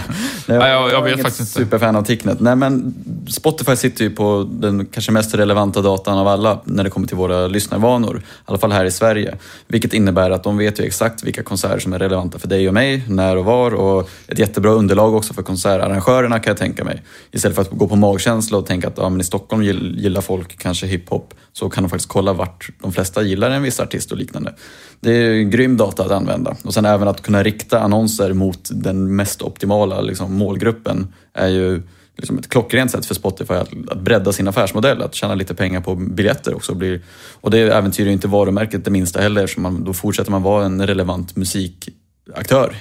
Nej, 0.47 0.59
Nej, 0.59 0.71
jag- 0.71 0.92
jag 0.92 1.03
vet 1.03 1.23
faktiskt 1.23 1.40
inte. 1.40 1.53
superfan 1.53 1.97
av 1.97 2.03
Ticknet. 2.03 2.40
Nej, 2.40 2.57
men 2.57 2.95
Spotify 3.31 3.77
sitter 3.77 4.05
ju 4.05 4.11
på 4.11 4.49
den 4.53 4.87
kanske 4.87 5.12
mest 5.12 5.35
relevanta 5.35 5.81
datan 5.81 6.18
av 6.18 6.29
alla 6.29 6.61
när 6.64 6.85
det 6.85 6.90
kommer 6.90 7.07
till 7.07 7.16
våra 7.16 7.47
lyssnarvanor. 7.47 8.16
I 8.18 8.23
alla 8.45 8.59
fall 8.59 8.73
här 8.73 8.85
i 8.85 8.90
Sverige. 8.90 9.37
Vilket 9.68 9.95
innebär 9.95 10.31
att 10.31 10.45
de 10.45 10.57
vet 10.57 10.81
ju 10.81 10.85
exakt 10.85 11.23
vilka 11.25 11.42
konserter 11.42 11.79
som 11.79 11.92
är 11.92 11.99
relevanta 11.99 12.38
för 12.38 12.49
dig 12.49 12.68
och 12.68 12.75
mig, 12.75 13.05
när 13.09 13.37
och 13.37 13.45
var. 13.45 13.75
Och 13.75 14.09
ett 14.29 14.38
jättebra 14.38 14.71
underlag 14.73 15.14
också 15.14 15.35
för 15.35 15.42
konsertarrangörerna 15.42 16.38
kan 16.38 16.51
jag 16.51 16.57
tänka 16.59 16.85
mig. 16.85 17.03
Istället 17.33 17.55
för 17.55 17.62
att 17.62 17.71
gå 17.71 17.88
på 17.88 17.97
magkänsla 17.97 18.59
och 18.59 18.66
tänka 18.66 18.88
att 18.88 18.95
ja, 18.99 19.09
men 19.09 19.21
i 19.21 19.25
Stockholm 19.25 19.62
gill- 19.62 19.95
gillar 19.99 20.21
folk 20.21 20.59
kanske 20.59 20.87
hiphop 20.87 21.35
så 21.53 21.71
kan 21.71 21.85
de 21.85 21.90
faktiskt 21.90 22.09
kolla 22.09 22.33
vart 22.33 22.68
de 22.83 22.92
flesta 22.92 23.23
gillar 23.23 23.51
en 23.51 23.62
viss 23.62 23.71
artist 23.80 24.12
och 24.12 24.18
liknande. 24.18 24.54
Det 25.00 25.11
är 25.11 25.42
grym 25.42 25.76
data 25.76 26.04
att 26.04 26.11
använda. 26.11 26.56
Och 26.64 26.74
sen 26.74 26.85
även 26.85 27.08
att 27.08 27.22
kunna 27.22 27.42
rikta 27.42 27.80
annonser 27.80 28.32
mot 28.32 28.70
den 28.72 29.16
mest 29.16 29.42
optimala 29.42 30.00
liksom, 30.00 30.35
målgruppen 30.35 31.14
är 31.35 31.48
ju 31.48 31.82
liksom 32.16 32.38
ett 32.38 32.48
klockrent 32.48 32.90
sätt 32.90 33.06
för 33.06 33.14
Spotify 33.14 33.54
att, 33.54 33.70
att 33.88 34.00
bredda 34.00 34.32
sin 34.32 34.48
affärsmodell, 34.48 35.02
att 35.02 35.14
tjäna 35.14 35.35
lite 35.35 35.54
pengar 35.54 35.80
på 35.80 35.94
biljetter 35.94 36.54
också. 36.54 36.74
Blir, 36.74 37.02
och 37.40 37.50
det 37.50 37.58
äventyrar 37.58 38.06
ju 38.06 38.12
inte 38.12 38.28
varumärket 38.28 38.85
det 38.85 38.90
minsta 38.90 39.20
heller, 39.20 39.46
så 39.46 39.61
man, 39.61 39.85
då 39.85 39.92
fortsätter 39.92 40.30
man 40.30 40.42
vara 40.42 40.64
en 40.64 40.87
relevant 40.87 41.37
musikaktör. 41.37 42.76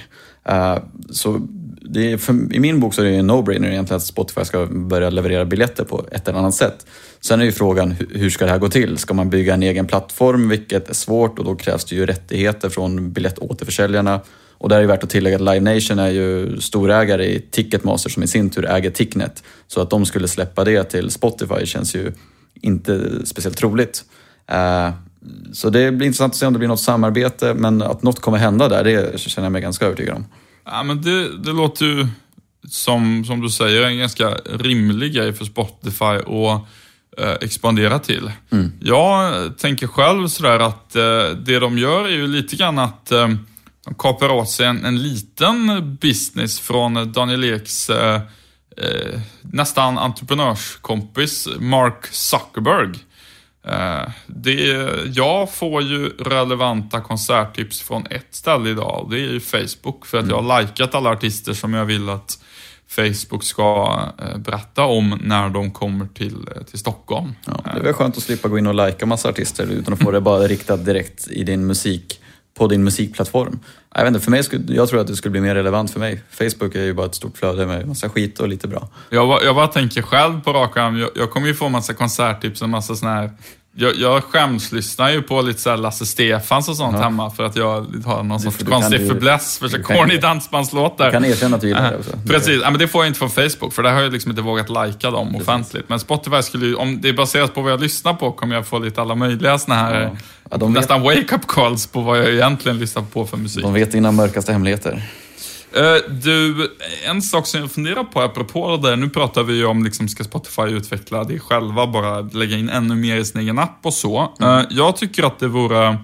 Uh, 0.50 0.78
så 1.10 1.40
är, 1.94 2.16
för, 2.16 2.32
I 2.54 2.60
min 2.60 2.80
bok 2.80 2.94
så 2.94 3.02
är 3.02 3.06
det 3.06 3.16
en 3.16 3.30
no-brainer 3.30 3.70
egentligen 3.70 3.96
att 3.96 4.02
Spotify 4.02 4.44
ska 4.44 4.66
börja 4.66 5.10
leverera 5.10 5.44
biljetter 5.44 5.84
på 5.84 6.06
ett 6.10 6.28
eller 6.28 6.38
annat 6.38 6.54
sätt. 6.54 6.86
Sen 7.20 7.40
är 7.40 7.44
ju 7.44 7.52
frågan 7.52 7.94
hur 8.10 8.30
ska 8.30 8.44
det 8.44 8.50
här 8.50 8.58
gå 8.58 8.68
till? 8.68 8.98
Ska 8.98 9.14
man 9.14 9.30
bygga 9.30 9.54
en 9.54 9.62
egen 9.62 9.86
plattform, 9.86 10.48
vilket 10.48 10.90
är 10.90 10.94
svårt 10.94 11.38
och 11.38 11.44
då 11.44 11.54
krävs 11.54 11.84
det 11.84 11.96
ju 11.96 12.06
rättigheter 12.06 12.68
från 12.68 13.12
biljettåterförsäljarna. 13.12 14.20
Och 14.58 14.68
där 14.68 14.76
är 14.76 14.80
det 14.80 14.86
värt 14.86 15.04
att 15.04 15.10
tillägga 15.10 15.36
att 15.36 15.42
Live 15.42 15.60
Nation 15.60 15.98
är 15.98 16.10
ju 16.10 16.60
storägare 16.60 17.24
i 17.24 17.40
Ticketmaster 17.50 18.10
som 18.10 18.22
i 18.22 18.26
sin 18.26 18.50
tur 18.50 18.66
äger 18.66 18.90
Ticknet. 18.90 19.42
Så 19.66 19.80
att 19.80 19.90
de 19.90 20.06
skulle 20.06 20.28
släppa 20.28 20.64
det 20.64 20.84
till 20.84 21.10
Spotify 21.10 21.66
känns 21.66 21.94
ju 21.94 22.12
inte 22.54 23.26
speciellt 23.26 23.56
troligt. 23.56 24.04
Eh, 24.46 24.90
så 25.52 25.70
det 25.70 25.92
blir 25.92 26.06
intressant 26.06 26.32
att 26.32 26.38
se 26.38 26.46
om 26.46 26.52
det 26.52 26.58
blir 26.58 26.68
något 26.68 26.80
samarbete, 26.80 27.54
men 27.54 27.82
att 27.82 28.02
något 28.02 28.20
kommer 28.20 28.38
hända 28.38 28.68
där, 28.68 28.84
det 28.84 29.18
känner 29.18 29.46
jag 29.46 29.52
mig 29.52 29.62
ganska 29.62 29.86
övertygad 29.86 30.16
om. 30.16 30.26
Ja, 30.64 30.82
men 30.82 31.02
det, 31.02 31.38
det 31.38 31.52
låter 31.52 31.86
ju 31.86 32.06
som, 32.68 33.24
som 33.24 33.40
du 33.40 33.50
säger 33.50 33.82
en 33.82 33.98
ganska 33.98 34.30
rimlig 34.44 35.14
grej 35.14 35.32
för 35.32 35.44
Spotify 35.44 36.04
att 36.04 36.66
eh, 37.18 37.32
expandera 37.40 37.98
till. 37.98 38.32
Jag 38.80 39.32
tänker 39.58 39.86
själv 39.86 40.28
sådär 40.28 40.58
att 40.58 40.96
eh, 40.96 41.30
det 41.36 41.58
de 41.58 41.78
gör 41.78 42.04
är 42.04 42.10
ju 42.10 42.26
lite 42.26 42.56
grann 42.56 42.78
att 42.78 43.12
eh, 43.12 43.28
de 43.84 43.94
kapar 43.98 44.28
åt 44.28 44.50
sig 44.50 44.66
en, 44.66 44.84
en 44.84 45.02
liten 45.02 45.96
business 46.00 46.60
från 46.60 47.12
Daniel 47.12 47.44
Eks 47.44 47.90
eh, 47.90 48.20
eh, 48.76 49.20
nästan 49.42 49.98
entreprenörskompis 49.98 51.48
Mark 51.58 52.06
Zuckerberg. 52.06 52.92
Eh, 53.64 54.10
det, 54.26 54.54
jag 55.14 55.50
får 55.50 55.82
ju 55.82 56.08
relevanta 56.08 57.00
konserttips 57.00 57.80
från 57.80 58.06
ett 58.06 58.26
ställe 58.30 58.70
idag 58.70 59.02
och 59.04 59.10
det 59.10 59.16
är 59.16 59.32
ju 59.32 59.40
Facebook. 59.40 60.06
För 60.06 60.18
att 60.18 60.28
jag 60.28 60.42
har 60.42 60.62
likat 60.62 60.94
alla 60.94 61.10
artister 61.10 61.52
som 61.52 61.74
jag 61.74 61.84
vill 61.84 62.08
att 62.08 62.38
Facebook 62.88 63.44
ska 63.44 64.00
eh, 64.18 64.38
berätta 64.38 64.84
om 64.84 65.20
när 65.22 65.48
de 65.48 65.70
kommer 65.70 66.06
till, 66.06 66.48
eh, 66.56 66.62
till 66.62 66.78
Stockholm. 66.78 67.34
Ja, 67.44 67.60
det 67.64 67.80
är 67.80 67.82
väl 67.82 67.92
skönt 67.92 68.16
att 68.16 68.22
slippa 68.22 68.48
gå 68.48 68.58
in 68.58 68.66
och 68.66 68.74
lajka 68.74 69.06
massa 69.06 69.28
artister 69.28 69.66
utan 69.70 69.94
att 69.94 70.02
få 70.02 70.10
det 70.10 70.20
bara 70.20 70.46
riktat 70.46 70.84
direkt 70.84 71.28
i 71.28 71.44
din 71.44 71.66
musik, 71.66 72.20
på 72.58 72.66
din 72.66 72.84
musikplattform. 72.84 73.58
Jag, 73.94 74.02
vet 74.04 74.08
inte, 74.08 74.20
för 74.20 74.30
mig 74.30 74.42
skulle, 74.44 74.74
jag 74.74 74.88
tror 74.88 75.00
att 75.00 75.06
det 75.06 75.16
skulle 75.16 75.32
bli 75.32 75.40
mer 75.40 75.54
relevant 75.54 75.90
för 75.90 76.00
mig. 76.00 76.22
Facebook 76.30 76.74
är 76.74 76.82
ju 76.82 76.94
bara 76.94 77.06
ett 77.06 77.14
stort 77.14 77.38
flöde 77.38 77.66
med 77.66 77.88
massa 77.88 78.08
skit 78.08 78.40
och 78.40 78.48
lite 78.48 78.68
bra. 78.68 78.88
Jag, 79.10 79.28
bara- 79.28 79.42
jag 79.44 79.54
bara 79.54 79.66
tänker 79.66 80.02
själv 80.02 80.40
på 80.40 80.52
rak 80.52 80.76
arm, 80.76 80.98
jag, 80.98 81.10
jag 81.14 81.30
kommer 81.30 81.46
ju 81.46 81.54
få 81.54 81.68
massa 81.68 81.94
konserttips 81.94 82.62
och 82.62 82.68
massa 82.68 82.94
sådana 82.94 83.16
här 83.20 83.30
jag, 83.74 83.96
jag 83.96 84.24
skämslyssnar 84.24 85.10
ju 85.10 85.22
på 85.22 85.42
lite 85.42 85.60
så 85.60 85.76
Lasse 85.76 86.06
Stefans 86.06 86.68
och 86.68 86.76
sånt 86.76 86.96
hemma 86.96 87.30
för 87.30 87.44
att 87.44 87.56
jag 87.56 87.86
har 88.04 88.22
någon 88.22 88.40
sorts 88.40 88.64
konstig 88.64 89.08
fäbless 89.08 89.58
för 89.58 89.68
så 89.68 89.82
corny 89.82 90.16
dansbandslåtar. 90.16 91.06
Du 91.06 91.12
kan 91.12 91.24
erkänna 91.24 91.56
att 91.56 91.60
du 91.60 91.68
gillar 91.68 91.90
det 91.90 91.98
också. 91.98 92.18
Precis, 92.26 92.60
ja, 92.62 92.70
men 92.70 92.78
det 92.78 92.88
får 92.88 93.04
jag 93.04 93.08
inte 93.10 93.18
från 93.18 93.30
Facebook 93.30 93.72
för 93.72 93.82
där 93.82 93.92
har 93.92 94.02
jag 94.02 94.12
liksom 94.12 94.30
inte 94.30 94.42
vågat 94.42 94.68
lajka 94.68 95.10
dem 95.10 95.36
offentligt. 95.36 95.88
Men 95.88 96.00
Spotify 96.00 96.42
skulle 96.42 96.66
ju, 96.66 96.74
om 96.74 97.00
det 97.00 97.08
är 97.08 97.12
baserat 97.12 97.54
på 97.54 97.62
vad 97.62 97.72
jag 97.72 97.80
lyssnar 97.80 98.14
på, 98.14 98.32
kommer 98.32 98.54
jag 98.54 98.66
få 98.66 98.78
lite 98.78 99.00
alla 99.00 99.14
möjliga 99.14 99.58
såna 99.58 99.74
här 99.74 100.02
Ja. 100.02 100.58
Ja, 100.60 100.68
nästan 100.68 101.02
wake-up 101.02 101.46
calls 101.48 101.86
på 101.86 102.00
vad 102.00 102.18
jag 102.18 102.28
egentligen 102.28 102.78
lyssnar 102.78 103.02
på 103.02 103.26
för 103.26 103.36
musik. 103.36 103.62
De 103.62 103.74
vet 103.74 103.92
dina 103.92 104.12
mörkaste 104.12 104.52
hemligheter. 104.52 105.02
Eh, 105.74 106.10
Du, 106.10 106.70
en 107.06 107.22
sak 107.22 107.46
som 107.46 107.60
jag 107.60 107.72
funderar 107.72 108.04
på 108.04 108.20
apropå 108.20 108.76
det 108.76 108.88
där, 108.88 108.96
nu 108.96 109.08
pratar 109.08 109.42
vi 109.42 109.54
ju 109.56 109.64
om 109.64 109.84
liksom, 109.84 110.08
ska 110.08 110.24
Spotify 110.24 110.62
utveckla 110.62 111.24
det 111.24 111.38
själva, 111.38 111.86
bara 111.86 112.20
lägga 112.20 112.56
in 112.56 112.68
ännu 112.68 112.94
mer 112.94 113.16
i 113.16 113.24
sin 113.24 113.40
egen 113.40 113.58
app 113.58 113.78
och 113.82 113.94
så. 113.94 114.32
Eh, 114.40 114.62
Jag 114.70 114.96
tycker 114.96 115.22
att 115.22 115.38
det 115.38 115.48
vore 115.48 115.98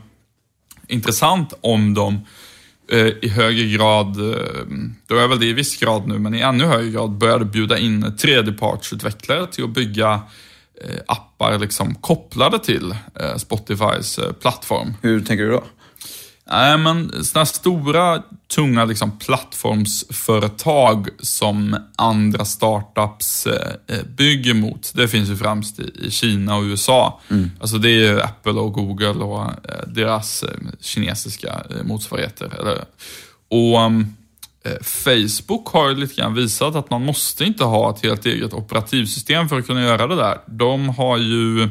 intressant 0.89 1.53
om 1.61 1.95
de 1.95 2.21
eh, 2.93 3.07
i 3.23 3.29
högre 3.29 3.65
grad, 3.65 4.17
då 5.07 5.17
är 5.17 5.29
väl 5.29 5.41
det 5.41 5.47
i 5.47 5.53
viss 5.53 5.77
grad 5.81 6.07
nu, 6.09 6.19
men 6.19 6.35
i 6.35 6.41
ännu 6.41 6.65
högre 6.65 6.91
grad 6.91 7.11
började 7.11 7.45
bjuda 7.45 7.79
in 7.79 8.17
tredjepartsutvecklare 8.17 9.47
till 9.47 9.65
att 9.65 9.71
bygga 9.71 10.21
appar 11.07 11.59
liksom 11.59 11.95
kopplade 11.95 12.59
till 12.59 12.95
Spotifys 13.37 14.19
plattform. 14.41 14.95
Hur 15.03 15.21
tänker 15.21 15.45
du 15.45 15.51
då? 15.51 15.65
Nej, 16.51 16.79
men 16.79 17.25
sådana 17.25 17.47
stora, 17.47 18.23
tunga 18.55 18.85
liksom, 18.85 19.19
plattformsföretag 19.19 21.09
som 21.19 21.77
andra 21.97 22.45
startups 22.45 23.47
eh, 23.47 23.73
eh, 23.87 24.05
bygger 24.17 24.55
mot, 24.55 24.93
det 24.95 25.09
finns 25.09 25.31
ju 25.31 25.37
främst 25.37 25.79
i, 25.79 25.91
i 25.95 26.11
Kina 26.11 26.57
och 26.57 26.63
USA. 26.63 27.21
Alltså 27.61 27.79
det 27.79 27.89
är 27.89 28.13
ju 28.13 28.21
Apple 28.21 28.53
och 28.53 28.73
Google 28.73 29.09
och 29.09 29.43
eh, 29.43 29.87
deras 29.87 30.43
eh, 30.43 30.49
kinesiska 30.81 31.63
eh, 31.71 31.83
motsvarigheter. 31.85 32.53
Eller, 32.61 32.85
och 33.49 33.81
um, 33.81 34.17
eh, 34.65 34.83
Facebook 34.83 35.69
har 35.69 35.89
ju 35.89 35.95
lite 35.95 36.15
grann 36.15 36.35
visat 36.35 36.75
att 36.75 36.91
man 36.91 37.05
måste 37.05 37.45
inte 37.45 37.65
ha 37.65 37.91
ett 37.91 38.03
helt 38.03 38.27
eget 38.27 38.53
operativsystem 38.53 39.49
för 39.49 39.59
att 39.59 39.67
kunna 39.67 39.83
göra 39.83 40.07
det 40.07 40.17
där. 40.17 40.39
De 40.47 40.89
har 40.89 41.17
ju 41.17 41.69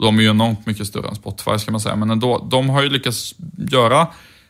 de 0.00 0.18
är 0.18 0.22
ju 0.22 0.30
enormt 0.30 0.66
mycket 0.66 0.86
större 0.86 1.08
än 1.08 1.14
Spotify 1.14 1.58
ska 1.58 1.70
man 1.70 1.80
säga, 1.80 1.96
men 1.96 2.10
ändå. 2.10 2.48
De 2.50 2.68
har 2.68 2.82
ju 2.82 2.88
lyckats 2.88 3.34
göra 3.70 4.06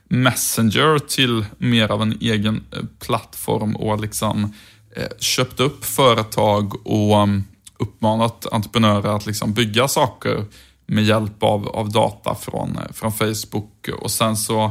Messenger 0.08 0.98
till 0.98 1.44
mer 1.58 1.92
av 1.92 2.02
en 2.02 2.18
egen 2.20 2.64
eh, 2.72 2.78
plattform 3.06 3.76
och 3.76 4.00
liksom 4.00 4.54
eh, 4.96 5.08
köpt 5.18 5.60
upp 5.60 5.84
företag 5.84 6.86
och 6.86 7.22
mm, 7.22 7.44
uppmanat 7.78 8.46
entreprenörer 8.52 9.16
att 9.16 9.26
liksom 9.26 9.52
bygga 9.52 9.88
saker 9.88 10.44
med 10.86 11.04
hjälp 11.04 11.42
av, 11.42 11.68
av 11.68 11.92
data 11.92 12.34
från, 12.34 12.76
eh, 12.76 12.92
från 12.92 13.12
Facebook 13.12 13.88
och 13.98 14.10
sen 14.10 14.36
så 14.36 14.64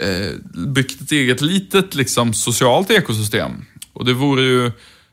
eh, 0.00 0.30
byggt 0.66 1.00
ett 1.00 1.12
eget 1.12 1.40
litet 1.40 1.94
liksom, 1.94 2.34
socialt 2.34 2.90
ekosystem. 2.90 3.64
Och 3.92 4.04
det 4.04 4.12
vore 4.12 4.42
ju 4.42 4.72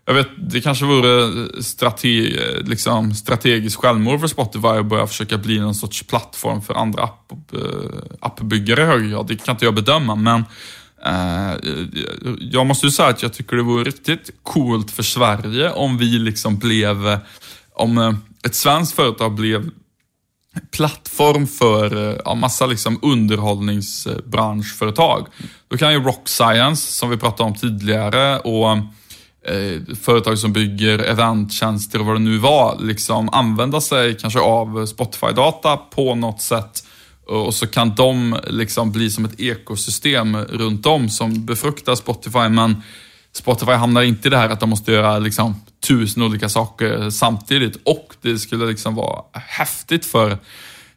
jag 0.09 0.15
vet, 0.15 0.29
det 0.37 0.61
kanske 0.61 0.85
vore 0.85 1.31
strate, 1.63 2.07
liksom, 2.61 3.13
strategiskt 3.13 3.75
självmord 3.75 4.19
för 4.19 4.27
Spotify 4.27 4.67
att 4.67 4.85
börja 4.85 5.07
försöka 5.07 5.37
bli 5.37 5.59
någon 5.59 5.75
sorts 5.75 6.03
plattform 6.03 6.61
för 6.61 6.73
andra 6.73 7.03
app, 7.03 7.31
eh, 7.53 7.59
appbyggare 8.19 8.81
i 8.81 8.85
högre 8.85 9.09
grad. 9.09 9.27
Det 9.27 9.35
kan 9.35 9.55
inte 9.55 9.65
jag 9.65 9.75
bedöma, 9.75 10.15
men 10.15 10.45
eh, 11.05 11.53
jag 12.39 12.65
måste 12.65 12.85
ju 12.85 12.91
säga 12.91 13.09
att 13.09 13.21
jag 13.21 13.33
tycker 13.33 13.55
det 13.55 13.63
vore 13.63 13.83
riktigt 13.83 14.31
coolt 14.43 14.91
för 14.91 15.03
Sverige 15.03 15.71
om 15.71 15.97
vi 15.97 16.19
liksom 16.19 16.57
blev, 16.57 17.07
eh, 17.07 17.19
om 17.73 17.97
eh, 17.97 18.13
ett 18.45 18.55
svenskt 18.55 18.95
företag 18.95 19.35
blev 19.35 19.69
plattform 20.71 21.47
för 21.47 22.21
ja, 22.25 22.35
massa 22.35 22.65
liksom 22.65 22.99
underhållningsbranschföretag. 23.01 25.27
Då 25.67 25.77
kan 25.77 25.93
ju 25.93 25.99
Rock 25.99 26.29
Science, 26.29 26.91
som 26.91 27.09
vi 27.09 27.17
pratade 27.17 27.49
om 27.49 27.55
tidigare, 27.55 28.39
och 28.39 28.77
eh, 29.47 29.95
företag 29.95 30.39
som 30.39 30.53
bygger 30.53 30.99
eventtjänster 30.99 31.99
och 31.99 32.05
vad 32.05 32.15
det 32.15 32.19
nu 32.19 32.37
var, 32.37 32.77
liksom 32.79 33.29
använda 33.29 33.81
sig 33.81 34.17
kanske 34.17 34.39
av 34.39 34.85
Spotify-data 34.85 35.77
på 35.77 36.15
något 36.15 36.41
sätt. 36.41 36.85
Och 37.27 37.53
så 37.53 37.67
kan 37.67 37.95
de 37.95 38.37
liksom 38.47 38.91
bli 38.91 39.09
som 39.09 39.25
ett 39.25 39.39
ekosystem 39.39 40.37
runt 40.37 40.85
om 40.85 41.09
som 41.09 41.45
befruktar 41.45 41.95
Spotify. 41.95 42.49
Men 42.49 42.83
Spotify 43.33 43.71
hamnar 43.71 44.01
inte 44.01 44.27
i 44.27 44.31
det 44.31 44.37
här 44.37 44.49
att 44.49 44.59
de 44.59 44.69
måste 44.69 44.91
göra 44.91 45.19
liksom 45.19 45.55
tusen 45.87 46.23
olika 46.23 46.49
saker 46.49 47.09
samtidigt. 47.09 47.77
Och 47.85 48.15
det 48.21 48.37
skulle 48.37 48.65
liksom 48.65 48.95
vara 48.95 49.23
häftigt 49.33 50.05
för 50.05 50.37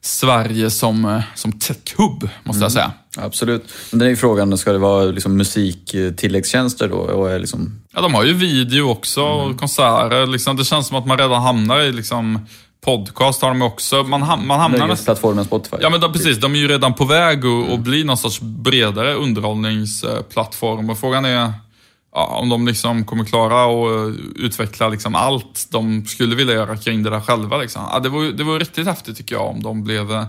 Sverige 0.00 0.70
som, 0.70 1.04
eh, 1.04 1.22
som 1.34 1.52
tech-hub, 1.52 2.28
måste 2.44 2.64
jag 2.64 2.72
säga. 2.72 2.92
Absolut. 3.18 3.72
Men 3.90 3.98
den 3.98 4.06
är 4.06 4.10
ju 4.10 4.16
frågan, 4.16 4.58
ska 4.58 4.72
det 4.72 4.78
vara 4.78 5.04
liksom 5.04 5.36
musiktilläggstjänster 5.36 6.88
då? 6.88 6.96
Och 6.96 7.40
liksom... 7.40 7.80
Ja, 7.94 8.00
de 8.00 8.14
har 8.14 8.24
ju 8.24 8.32
video 8.32 8.90
också 8.90 9.22
och 9.22 9.58
konserter. 9.58 10.26
Liksom, 10.26 10.56
det 10.56 10.64
känns 10.64 10.86
som 10.86 10.96
att 10.96 11.06
man 11.06 11.18
redan 11.18 11.42
hamnar 11.42 11.80
i 11.80 11.92
liksom 11.92 12.46
podcast 12.84 13.42
har 13.42 13.48
de 13.48 13.62
också. 13.62 14.02
Man, 14.02 14.22
ham 14.22 14.46
man 14.46 14.60
hamnar 14.60 14.78
nästan... 14.78 14.88
Nöjesplattformen 14.88 15.44
Spotify. 15.44 15.76
Ja, 15.80 15.90
men 15.90 16.00
de, 16.00 16.12
precis. 16.12 16.38
De 16.38 16.54
är 16.54 16.58
ju 16.58 16.68
redan 16.68 16.94
på 16.94 17.04
väg 17.04 17.38
att 17.38 17.68
mm. 17.68 17.82
bli 17.82 18.04
någon 18.04 18.16
sorts 18.16 18.40
bredare 18.40 19.14
underhållningsplattform. 19.14 20.90
Och 20.90 20.98
frågan 20.98 21.24
är 21.24 21.52
ja, 22.14 22.26
om 22.26 22.48
de 22.48 22.66
liksom 22.66 23.04
kommer 23.04 23.24
klara 23.24 23.64
att 23.64 24.14
utveckla 24.36 24.88
liksom 24.88 25.14
allt 25.14 25.66
de 25.70 26.06
skulle 26.06 26.34
vilja 26.34 26.54
göra 26.54 26.76
kring 26.76 27.02
det 27.02 27.10
där 27.10 27.20
själva. 27.20 27.56
Liksom. 27.56 27.82
Ja, 27.92 27.98
det, 27.98 28.08
var, 28.08 28.24
det 28.24 28.44
var 28.44 28.58
riktigt 28.58 28.86
häftigt 28.86 29.16
tycker 29.16 29.34
jag 29.34 29.46
om 29.46 29.62
de 29.62 29.84
blev 29.84 30.26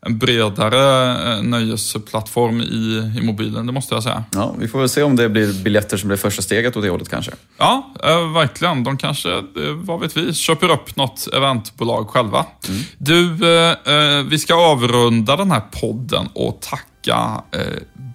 en 0.00 0.18
bredare 0.18 1.12
eh, 1.32 1.42
nöjesplattform 1.42 2.60
i, 2.60 3.12
i 3.18 3.22
mobilen, 3.22 3.66
det 3.66 3.72
måste 3.72 3.94
jag 3.94 4.02
säga. 4.02 4.24
Ja, 4.30 4.54
vi 4.58 4.68
får 4.68 4.78
väl 4.78 4.88
se 4.88 5.02
om 5.02 5.16
det 5.16 5.28
blir 5.28 5.62
biljetter 5.62 5.96
som 5.96 6.08
blir 6.08 6.16
första 6.16 6.42
steget 6.42 6.76
åt 6.76 6.82
det 6.82 6.90
hållet 6.90 7.08
kanske. 7.08 7.32
Ja, 7.58 7.94
eh, 8.04 8.32
verkligen. 8.32 8.84
De 8.84 8.96
kanske, 8.96 9.32
eh, 9.32 9.42
vad 9.74 10.00
vet 10.00 10.16
vi, 10.16 10.34
köper 10.34 10.70
upp 10.70 10.96
något 10.96 11.28
eventbolag 11.32 12.08
själva. 12.08 12.46
Mm. 12.68 12.80
Du, 12.98 13.32
eh, 13.32 14.22
vi 14.22 14.38
ska 14.38 14.54
avrunda 14.54 15.36
den 15.36 15.50
här 15.50 15.62
podden 15.80 16.28
och 16.34 16.60
tacka 16.60 17.42
eh, 17.52 17.60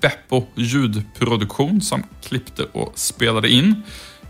Beppo 0.01 0.43
ljudproduktion 0.55 1.81
som 1.81 2.03
klippte 2.27 2.63
och 2.71 2.91
spelade 2.95 3.49
in. 3.49 3.83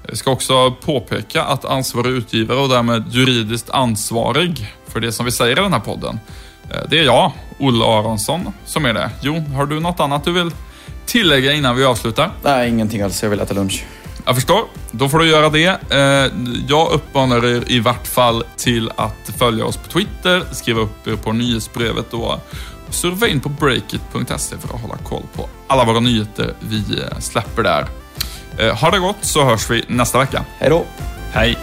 Vi 0.09 0.15
ska 0.15 0.31
också 0.31 0.71
påpeka 0.71 1.43
att 1.43 1.65
ansvarig 1.65 2.11
utgivare 2.11 2.59
och 2.59 2.69
därmed 2.69 3.03
juridiskt 3.11 3.69
ansvarig 3.69 4.73
för 4.87 4.99
det 4.99 5.11
som 5.11 5.25
vi 5.25 5.31
säger 5.31 5.59
i 5.59 5.61
den 5.61 5.73
här 5.73 5.79
podden 5.79 6.19
Eh, 6.19 6.52
det 6.89 6.99
är 6.99 7.03
jag, 7.03 7.31
Olle 7.59 7.85
Aronsson, 7.85 8.53
som 8.65 8.85
är 8.85 8.93
det. 8.93 9.09
Jon, 9.21 9.45
har 9.45 9.65
du 9.65 9.79
något 9.79 9.99
annat 9.99 10.23
du 10.23 10.31
vill 10.31 10.51
tillägga 11.05 11.53
innan 11.53 11.75
vi 11.75 11.85
avslutar? 11.85 12.31
Nej, 12.43 12.69
ingenting 12.69 13.01
alls. 13.01 13.23
Jag 13.23 13.29
vill 13.29 13.39
äta 13.39 13.53
lunch. 13.53 13.85
Jag 14.25 14.35
förstår. 14.35 14.61
Då 14.91 15.09
får 15.09 15.19
du 15.19 15.27
göra 15.29 15.49
det. 15.49 15.65
Eh, 15.89 16.31
jag 16.67 16.91
uppmanar 16.91 17.45
er 17.45 17.63
i 17.67 17.79
vart 17.79 18.07
fall 18.07 18.43
till 18.57 18.91
att 18.95 19.31
följa 19.37 19.65
oss 19.65 19.77
på 19.77 19.89
Twitter, 19.89 20.43
skriva 20.51 20.81
upp 20.81 21.07
er 21.07 21.15
på 21.15 21.31
nyhetsbrevet 21.31 22.13
och 22.13 22.39
surfa 22.89 23.27
in 23.27 23.39
på 23.39 23.49
breakit.se 23.49 24.57
för 24.57 24.75
att 24.75 24.81
hålla 24.81 24.97
koll 24.97 25.23
på 25.33 25.49
alla 25.67 25.85
våra 25.85 25.99
nyheter 25.99 26.53
vi 26.59 26.77
eh, 26.77 27.19
släpper 27.19 27.63
där. 27.63 27.87
Ha 28.73 28.91
det 28.91 28.99
gott 28.99 29.17
så 29.21 29.43
hörs 29.43 29.69
vi 29.69 29.85
nästa 29.87 30.19
vecka. 30.19 30.45
Hej 30.59 30.69
då. 30.69 30.85
Hej. 31.31 31.57